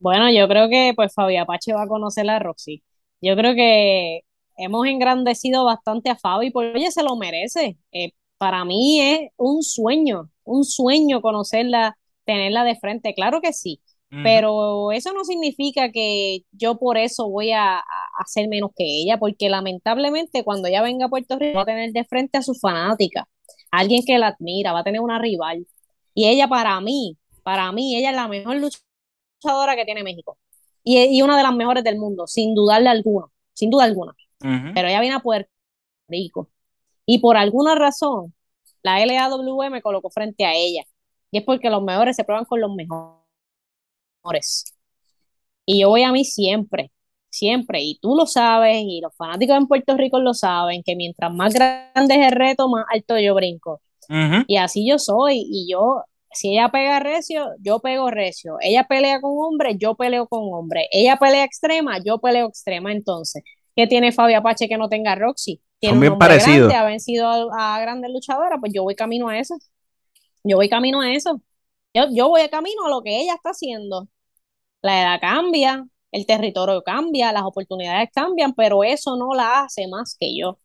Bueno, 0.00 0.30
yo 0.30 0.48
creo 0.48 0.68
que 0.70 0.92
pues 0.96 1.12
Fabi 1.14 1.36
Apache 1.36 1.74
va 1.74 1.82
a 1.82 1.86
conocer 1.86 2.28
a 2.30 2.38
Roxy. 2.38 2.82
Yo 3.20 3.36
creo 3.36 3.54
que 3.54 4.22
hemos 4.56 4.86
engrandecido 4.86 5.64
bastante 5.64 6.10
a 6.10 6.16
Fabi, 6.16 6.50
porque 6.50 6.78
ella 6.78 6.90
se 6.90 7.02
lo 7.02 7.16
merece. 7.16 7.76
Eh, 7.92 8.12
para 8.38 8.64
mí 8.64 9.00
es 9.00 9.30
un 9.36 9.62
sueño, 9.62 10.30
un 10.44 10.64
sueño 10.64 11.20
conocerla, 11.20 11.98
tenerla 12.24 12.64
de 12.64 12.76
frente, 12.76 13.14
claro 13.14 13.40
que 13.42 13.52
sí, 13.52 13.80
pero 14.24 14.90
eso 14.92 15.12
no 15.12 15.24
significa 15.24 15.92
que 15.92 16.40
yo 16.50 16.78
por 16.78 16.98
eso 16.98 17.28
voy 17.28 17.52
a, 17.52 17.80
hacer 18.18 18.48
menos 18.48 18.70
que 18.76 18.84
ella, 18.84 19.18
porque 19.18 19.48
lamentablemente 19.48 20.42
cuando 20.44 20.68
ella 20.68 20.82
venga 20.82 21.06
a 21.06 21.08
Puerto 21.08 21.38
Rico 21.38 21.56
va 21.56 21.62
a 21.62 21.66
tener 21.66 21.92
de 21.92 22.04
frente 22.04 22.38
a 22.38 22.42
su 22.42 22.54
fanática, 22.54 23.28
alguien 23.70 24.02
que 24.06 24.18
la 24.18 24.28
admira, 24.28 24.72
va 24.72 24.80
a 24.80 24.84
tener 24.84 25.00
una 25.00 25.18
rival. 25.18 25.66
Y 26.14 26.28
ella 26.28 26.48
para 26.48 26.80
mí, 26.80 27.18
para 27.42 27.70
mí, 27.72 27.96
ella 27.96 28.10
es 28.10 28.16
la 28.16 28.28
mejor 28.28 28.56
luchadora 28.56 28.89
que 29.40 29.84
tiene 29.84 30.02
México. 30.02 30.38
Y, 30.82 31.20
una 31.22 31.36
de 31.36 31.42
las 31.42 31.54
mejores 31.54 31.84
del 31.84 31.98
mundo, 31.98 32.26
sin 32.26 32.54
dudarle 32.54 32.88
alguno, 32.88 33.32
sin 33.52 33.70
duda 33.70 33.84
alguna. 33.84 34.14
Pero 34.38 34.88
ella 34.88 35.00
viene 35.00 35.16
a 35.16 35.20
Puerto 35.20 35.50
Rico 36.08 36.48
y 37.12 37.18
por 37.18 37.36
alguna 37.36 37.74
razón, 37.74 38.32
la 38.82 39.04
LAW 39.04 39.68
me 39.68 39.82
colocó 39.82 40.10
frente 40.10 40.44
a 40.44 40.54
ella. 40.54 40.84
Y 41.32 41.38
es 41.38 41.44
porque 41.44 41.68
los 41.68 41.82
mejores 41.82 42.14
se 42.14 42.22
prueban 42.22 42.44
con 42.44 42.60
los 42.60 42.70
mejores. 42.72 44.64
Y 45.66 45.80
yo 45.80 45.88
voy 45.88 46.04
a 46.04 46.12
mí 46.12 46.24
siempre, 46.24 46.92
siempre. 47.28 47.82
Y 47.82 47.98
tú 47.98 48.14
lo 48.14 48.26
sabes, 48.26 48.84
y 48.86 49.00
los 49.00 49.12
fanáticos 49.16 49.56
en 49.56 49.66
Puerto 49.66 49.96
Rico 49.96 50.20
lo 50.20 50.34
saben, 50.34 50.84
que 50.84 50.94
mientras 50.94 51.34
más 51.34 51.52
grande 51.52 52.14
es 52.14 52.28
el 52.28 52.32
reto, 52.32 52.68
más 52.68 52.84
alto 52.92 53.18
yo 53.18 53.34
brinco. 53.34 53.80
Y 54.46 54.56
así 54.56 54.88
yo 54.88 55.00
soy. 55.00 55.44
Y 55.50 55.68
yo, 55.68 56.04
si 56.32 56.52
ella 56.52 56.70
pega 56.70 57.00
recio, 57.00 57.50
yo 57.60 57.80
pego 57.80 58.10
recio. 58.10 58.56
Ella 58.60 58.84
pelea 58.84 59.20
con 59.20 59.32
hombre, 59.36 59.76
yo 59.78 59.94
peleo 59.94 60.26
con 60.28 60.52
hombre. 60.52 60.88
Ella 60.92 61.16
pelea 61.16 61.44
extrema, 61.44 61.98
yo 62.04 62.18
peleo 62.18 62.48
extrema. 62.48 62.92
Entonces, 62.92 63.42
¿qué 63.74 63.86
tiene 63.86 64.12
Fabio 64.12 64.38
Apache 64.38 64.68
que 64.68 64.78
no 64.78 64.88
tenga 64.88 65.14
Roxy? 65.14 65.60
tiene 65.80 65.94
Son 65.94 66.00
bien 66.00 66.18
parecidos. 66.18 66.72
ha 66.72 66.84
vencido 66.84 67.28
a, 67.52 67.80
grandes 67.80 68.10
luchadoras, 68.10 68.58
pues 68.60 68.72
yo 68.72 68.82
voy 68.82 68.94
camino 68.94 69.28
a 69.28 69.38
eso. 69.38 69.56
Yo 70.44 70.56
voy 70.56 70.68
camino 70.68 71.00
a 71.00 71.12
eso. 71.12 71.40
Yo, 71.94 72.04
yo 72.12 72.28
voy 72.28 72.48
camino 72.48 72.84
a 72.86 72.90
lo 72.90 73.02
que 73.02 73.20
ella 73.20 73.34
está 73.34 73.50
haciendo. 73.50 74.08
La 74.82 75.02
edad 75.02 75.20
cambia, 75.20 75.84
el 76.12 76.26
territorio 76.26 76.82
cambia, 76.82 77.32
las 77.32 77.42
oportunidades 77.42 78.10
cambian, 78.14 78.54
pero 78.54 78.84
eso 78.84 79.16
no 79.16 79.34
la 79.34 79.62
hace 79.62 79.88
más 79.88 80.16
que 80.18 80.36
yo. 80.38 80.58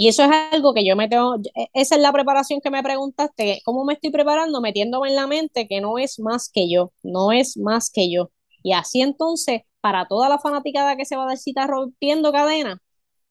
Y 0.00 0.08
eso 0.08 0.24
es 0.24 0.30
algo 0.50 0.72
que 0.72 0.82
yo 0.86 0.96
me 0.96 1.08
tengo, 1.10 1.36
e, 1.54 1.68
esa 1.74 1.96
es 1.96 2.00
la 2.00 2.10
preparación 2.10 2.60
que 2.62 2.70
me 2.70 2.82
preguntaste, 2.82 3.60
¿cómo 3.66 3.84
me 3.84 3.92
estoy 3.92 4.10
preparando? 4.10 4.62
Metiéndome 4.62 5.10
en 5.10 5.16
la 5.16 5.26
mente 5.26 5.68
que 5.68 5.82
no 5.82 5.98
es 5.98 6.18
más 6.18 6.48
que 6.50 6.70
yo, 6.70 6.92
no 7.02 7.32
es 7.32 7.58
más 7.58 7.90
que 7.90 8.10
yo. 8.10 8.30
Y 8.62 8.72
así 8.72 9.02
entonces, 9.02 9.60
para 9.82 10.06
toda 10.08 10.30
la 10.30 10.38
fanaticada 10.38 10.96
que 10.96 11.04
se 11.04 11.16
va 11.16 11.24
a 11.24 11.26
dar 11.26 11.36
cita 11.38 11.66
rompiendo 11.66 12.32
cadena, 12.32 12.80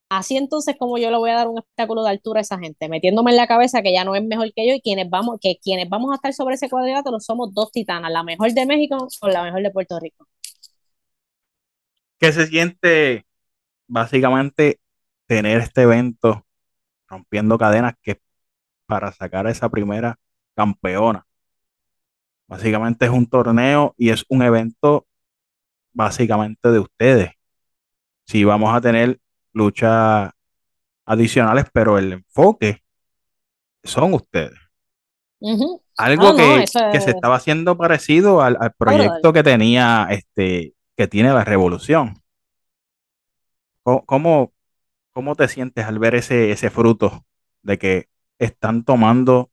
Así 0.09 0.37
entonces 0.37 0.75
como 0.77 0.97
yo 0.99 1.11
le 1.11 1.17
voy 1.17 1.31
a 1.31 1.35
dar 1.35 1.47
un 1.47 1.59
espectáculo 1.59 2.03
de 2.03 2.09
altura 2.11 2.39
a 2.39 2.41
esa 2.41 2.59
gente, 2.59 2.89
metiéndome 2.89 3.31
en 3.31 3.37
la 3.37 3.47
cabeza 3.47 3.81
que 3.83 3.93
ya 3.93 4.03
no 4.03 4.15
es 4.15 4.23
mejor 4.23 4.51
que 4.55 4.67
yo 4.67 4.73
y 4.73 4.81
quienes 4.81 5.09
vamos, 5.09 5.37
que 5.41 5.57
quienes 5.61 5.87
vamos 5.89 6.11
a 6.11 6.15
estar 6.15 6.33
sobre 6.33 6.55
ese 6.55 6.69
cuadrilátero 6.69 7.19
somos 7.19 7.53
dos 7.53 7.71
titanas, 7.71 8.11
la 8.11 8.23
mejor 8.23 8.51
de 8.53 8.65
México 8.65 9.07
con 9.19 9.33
la 9.33 9.43
mejor 9.43 9.61
de 9.61 9.71
Puerto 9.71 9.99
Rico. 9.99 10.27
¿Qué 12.19 12.31
se 12.31 12.47
siente 12.47 13.25
básicamente 13.87 14.79
tener 15.27 15.61
este 15.61 15.83
evento 15.83 16.43
rompiendo 17.09 17.57
cadenas 17.57 17.95
que 18.01 18.21
para 18.85 19.11
sacar 19.11 19.47
a 19.47 19.51
esa 19.51 19.69
primera 19.69 20.17
campeona? 20.55 21.25
Básicamente 22.47 23.05
es 23.05 23.11
un 23.11 23.27
torneo 23.27 23.93
y 23.97 24.09
es 24.09 24.25
un 24.29 24.41
evento 24.41 25.07
básicamente 25.93 26.71
de 26.71 26.79
ustedes. 26.79 27.31
Si 28.25 28.43
vamos 28.43 28.73
a 28.73 28.81
tener 28.81 29.19
luchas 29.53 30.31
adicionales, 31.05 31.65
pero 31.73 31.97
el 31.97 32.13
enfoque 32.13 32.83
son 33.83 34.13
ustedes. 34.13 34.57
Algo 35.97 36.35
que, 36.35 36.67
se 36.67 37.09
estaba 37.11 37.35
haciendo 37.35 37.77
parecido 37.77 38.41
al, 38.41 38.57
proyecto 38.77 39.33
que 39.33 39.43
tenía, 39.43 40.07
este, 40.09 40.73
que 40.95 41.07
tiene 41.07 41.33
la 41.33 41.43
revolución. 41.43 42.21
¿Cómo, 43.83 44.53
cómo 45.19 45.35
te 45.35 45.49
sientes 45.49 45.85
al 45.85 45.99
ver 45.99 46.15
ese, 46.15 46.49
ese 46.49 46.69
fruto 46.69 47.25
de 47.61 47.77
que 47.77 48.07
están 48.37 48.85
tomando 48.85 49.51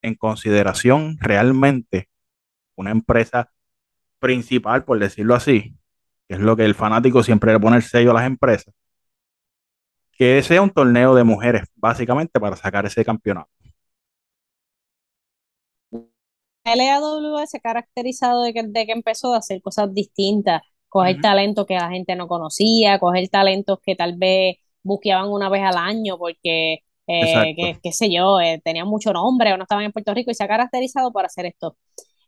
en 0.00 0.14
consideración 0.14 1.18
realmente 1.20 2.08
una 2.76 2.92
empresa 2.92 3.52
principal, 4.18 4.86
por 4.86 4.98
decirlo 4.98 5.34
así, 5.34 5.76
que 6.26 6.36
es 6.36 6.40
lo 6.40 6.56
que 6.56 6.64
el 6.64 6.74
fanático 6.74 7.22
siempre 7.22 7.52
le 7.52 7.60
pone 7.60 7.76
el 7.76 7.82
sello 7.82 8.12
a 8.12 8.14
las 8.14 8.26
empresas, 8.26 8.72
que 10.12 10.42
sea 10.42 10.62
un 10.62 10.70
torneo 10.70 11.14
de 11.14 11.24
mujeres, 11.24 11.64
básicamente 11.74 12.40
para 12.40 12.56
sacar 12.56 12.86
ese 12.86 13.04
campeonato. 13.04 13.50
LAW 16.64 17.46
se 17.46 17.58
ha 17.58 17.60
caracterizado 17.60 18.44
de 18.44 18.54
que, 18.54 18.62
de 18.62 18.86
que 18.86 18.92
empezó 18.92 19.34
a 19.34 19.38
hacer 19.40 19.60
cosas 19.60 19.92
distintas, 19.92 20.62
coger 20.88 21.20
talento 21.20 21.66
que 21.66 21.74
la 21.74 21.90
gente 21.90 22.16
no 22.16 22.28
conocía, 22.28 22.98
coger 22.98 23.28
talentos 23.28 23.78
que 23.84 23.94
tal 23.94 24.16
vez 24.16 24.56
busqueaban 24.86 25.28
una 25.30 25.48
vez 25.48 25.62
al 25.62 25.76
año 25.76 26.18
porque, 26.18 26.78
eh, 27.06 27.78
qué 27.82 27.92
sé 27.92 28.10
yo, 28.12 28.40
eh, 28.40 28.60
tenían 28.64 28.88
mucho 28.88 29.12
nombre 29.12 29.52
o 29.52 29.56
no 29.56 29.64
estaban 29.64 29.84
en 29.84 29.92
Puerto 29.92 30.14
Rico 30.14 30.30
y 30.30 30.34
se 30.34 30.44
ha 30.44 30.48
caracterizado 30.48 31.12
para 31.12 31.26
hacer 31.26 31.46
esto. 31.46 31.76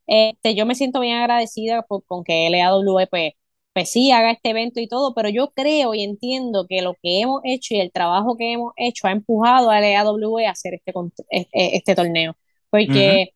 Este, 0.06 0.54
yo 0.54 0.66
me 0.66 0.74
siento 0.74 1.00
bien 1.00 1.18
agradecida 1.18 1.84
con 1.84 2.24
que 2.24 2.48
LAW 2.50 3.06
pues, 3.10 3.90
sí 3.90 4.10
haga 4.10 4.32
este 4.32 4.50
evento 4.50 4.80
y 4.80 4.88
todo, 4.88 5.14
pero 5.14 5.28
yo 5.28 5.50
creo 5.54 5.94
y 5.94 6.02
entiendo 6.02 6.66
que 6.68 6.82
lo 6.82 6.94
que 7.02 7.20
hemos 7.20 7.42
hecho 7.44 7.74
y 7.74 7.80
el 7.80 7.92
trabajo 7.92 8.36
que 8.36 8.52
hemos 8.52 8.72
hecho 8.76 9.06
ha 9.06 9.12
empujado 9.12 9.70
a 9.70 9.80
LAW 9.80 10.38
a 10.46 10.50
hacer 10.50 10.74
este, 10.74 10.92
este, 11.30 11.76
este 11.76 11.94
torneo, 11.94 12.36
porque 12.70 13.32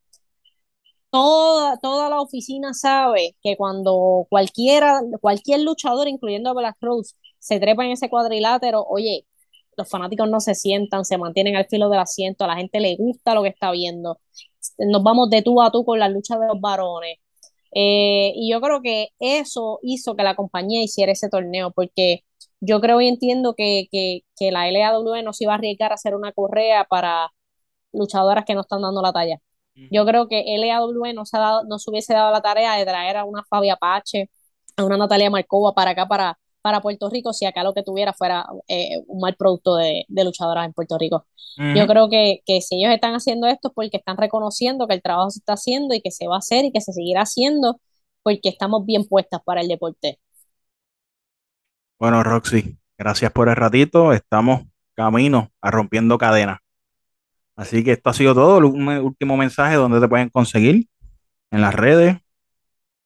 toda, 1.11 1.77
toda 1.77 2.09
la 2.09 2.19
oficina 2.21 2.73
sabe 2.73 3.35
que 3.43 3.55
cuando 3.55 4.25
cualquiera, 4.29 5.01
cualquier 5.21 5.61
luchador, 5.61 6.07
incluyendo 6.07 6.49
a 6.49 6.53
Black 6.53 6.77
Rose, 6.81 7.13
se 7.43 7.59
trepa 7.59 7.83
en 7.83 7.91
ese 7.91 8.09
cuadrilátero, 8.09 8.85
oye, 8.87 9.25
los 9.75 9.89
fanáticos 9.89 10.29
no 10.29 10.39
se 10.39 10.55
sientan, 10.55 11.03
se 11.03 11.17
mantienen 11.17 11.57
al 11.57 11.65
filo 11.65 11.89
del 11.89 11.99
asiento, 11.99 12.45
a 12.45 12.47
la 12.47 12.55
gente 12.55 12.79
le 12.79 12.95
gusta 12.95 13.33
lo 13.35 13.43
que 13.43 13.49
está 13.49 13.71
viendo. 13.71 14.19
Nos 14.77 15.03
vamos 15.03 15.29
de 15.29 15.41
tú 15.41 15.61
a 15.61 15.69
tú 15.71 15.83
con 15.83 15.99
la 15.99 16.07
lucha 16.07 16.37
de 16.39 16.47
los 16.47 16.61
varones. 16.61 17.17
Eh, 17.73 18.31
y 18.35 18.49
yo 18.51 18.61
creo 18.61 18.81
que 18.81 19.09
eso 19.19 19.79
hizo 19.83 20.15
que 20.15 20.23
la 20.23 20.35
compañía 20.35 20.83
hiciera 20.83 21.11
ese 21.11 21.27
torneo, 21.29 21.71
porque 21.71 22.23
yo 22.61 22.79
creo 22.79 23.01
y 23.01 23.09
entiendo 23.09 23.55
que, 23.55 23.87
que, 23.91 24.21
que 24.37 24.51
la 24.51 24.71
LAW 24.71 25.21
no 25.23 25.33
se 25.33 25.43
iba 25.43 25.53
a 25.53 25.57
arriesgar 25.57 25.91
a 25.91 25.95
hacer 25.95 26.15
una 26.15 26.31
correa 26.31 26.85
para 26.85 27.29
luchadoras 27.91 28.45
que 28.45 28.55
no 28.55 28.61
están 28.61 28.81
dando 28.81 29.01
la 29.01 29.11
talla. 29.13 29.37
Yo 29.91 30.05
creo 30.05 30.27
que 30.29 30.45
LAW 30.57 31.13
no 31.13 31.25
se, 31.25 31.37
no 31.67 31.79
se 31.79 31.89
hubiese 31.89 32.13
dado 32.13 32.31
la 32.31 32.41
tarea 32.41 32.75
de 32.77 32.85
traer 32.85 33.17
a 33.17 33.25
una 33.25 33.43
Fabia 33.43 33.75
Pache, 33.75 34.29
a 34.77 34.85
una 34.85 34.97
Natalia 34.97 35.29
Marcova 35.29 35.73
para 35.73 35.91
acá, 35.91 36.07
para, 36.07 36.37
para 36.63 36.81
Puerto 36.81 37.09
Rico, 37.09 37.33
si 37.33 37.45
acá 37.45 37.61
lo 37.61 37.73
que 37.73 37.83
tuviera 37.83 38.13
fuera 38.13 38.45
eh, 38.69 38.97
un 39.07 39.19
mal 39.19 39.35
producto 39.35 39.75
de, 39.75 40.05
luchadoras 40.09 40.65
en 40.65 40.73
Puerto 40.73 40.97
Rico. 40.97 41.27
Yo 41.57 41.85
creo 41.85 42.09
que, 42.09 42.39
que, 42.47 42.61
si 42.61 42.77
ellos 42.77 42.95
están 42.95 43.13
haciendo 43.13 43.45
esto 43.47 43.67
es 43.67 43.73
porque 43.75 43.97
están 43.97 44.17
reconociendo 44.17 44.87
que 44.87 44.95
el 44.95 45.01
trabajo 45.03 45.29
se 45.29 45.39
está 45.39 45.53
haciendo 45.53 45.93
y 45.93 46.01
que 46.01 46.09
se 46.09 46.27
va 46.27 46.35
a 46.35 46.39
hacer 46.39 46.65
y 46.65 46.71
que 46.71 46.81
se 46.81 46.93
seguirá 46.93 47.21
haciendo 47.21 47.79
porque 48.23 48.49
estamos 48.49 48.85
bien 48.85 49.05
puestas 49.05 49.41
para 49.45 49.61
el 49.61 49.67
deporte. 49.67 50.19
Bueno, 51.99 52.23
Roxy, 52.23 52.77
gracias 52.97 53.31
por 53.31 53.49
el 53.49 53.55
ratito. 53.55 54.13
Estamos 54.13 54.63
camino 54.95 55.51
a 55.61 55.69
rompiendo 55.69 56.17
cadenas. 56.17 56.59
Así 57.55 57.83
que 57.83 57.91
esto 57.91 58.09
ha 58.09 58.13
sido 58.13 58.33
todo. 58.33 58.57
Un 58.67 58.87
último 58.87 59.37
mensaje 59.37 59.75
donde 59.75 59.99
te 59.99 60.07
pueden 60.07 60.29
conseguir 60.29 60.87
en 61.51 61.61
las 61.61 61.75
redes. 61.75 62.22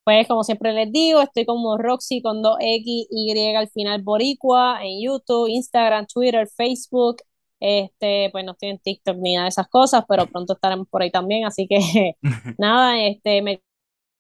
Pues 0.08 0.26
como 0.26 0.46
siempre 0.46 0.72
les 0.72 0.90
digo, 0.90 1.22
estoy 1.22 1.46
como 1.46 1.78
Roxy 1.78 2.22
con 2.22 2.42
dos 2.42 2.56
X, 2.62 3.08
Y 3.12 3.54
al 3.54 3.68
final 3.68 4.02
Boricua 4.04 4.80
en 4.82 5.04
YouTube, 5.04 5.50
Instagram, 5.50 6.08
Twitter, 6.08 6.48
Facebook. 6.48 7.18
Este, 7.60 8.30
pues 8.32 8.46
no 8.46 8.54
estoy 8.54 8.70
en 8.70 8.80
TikTok 8.80 9.18
ni 9.18 9.34
nada 9.34 9.46
de 9.46 9.50
esas 9.50 9.68
cosas, 9.68 10.06
pero 10.08 10.26
pronto 10.28 10.54
estaremos 10.54 10.88
por 10.88 11.02
ahí 11.02 11.12
también. 11.12 11.46
Así 11.46 11.68
que 11.68 12.14
nada, 12.58 12.98
este, 13.06 13.42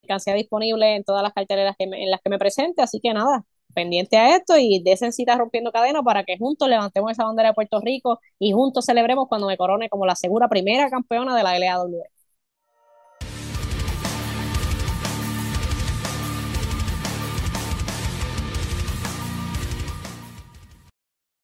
mercancía 0.03 0.33
disponible 0.33 0.97
en 0.97 1.05
todas 1.05 1.23
las 1.23 1.31
carteleras 1.31 1.77
que 1.79 1.85
en 1.85 2.11
las 2.11 2.19
que 2.21 2.31
me 2.31 2.37
presente. 2.37 2.81
Así 2.81 2.99
que 2.99 3.13
nada, 3.13 3.45
pendiente 3.73 4.17
a 4.17 4.35
esto 4.35 4.57
y 4.57 4.83
de 4.83 4.97
cita 5.13 5.37
rompiendo 5.37 5.71
cadena 5.71 6.03
para 6.03 6.25
que 6.25 6.37
juntos 6.37 6.67
levantemos 6.67 7.11
esa 7.11 7.23
bandera 7.23 7.51
de 7.51 7.55
Puerto 7.55 7.79
Rico 7.79 8.19
y 8.39 8.51
juntos 8.51 8.83
celebremos 8.85 9.29
cuando 9.29 9.47
me 9.47 9.55
corone 9.55 9.87
como 9.87 10.05
la 10.05 10.17
segura 10.17 10.49
primera 10.49 10.89
campeona 10.89 11.33
de 11.33 11.43
la 11.43 11.57
LAW. 11.57 12.03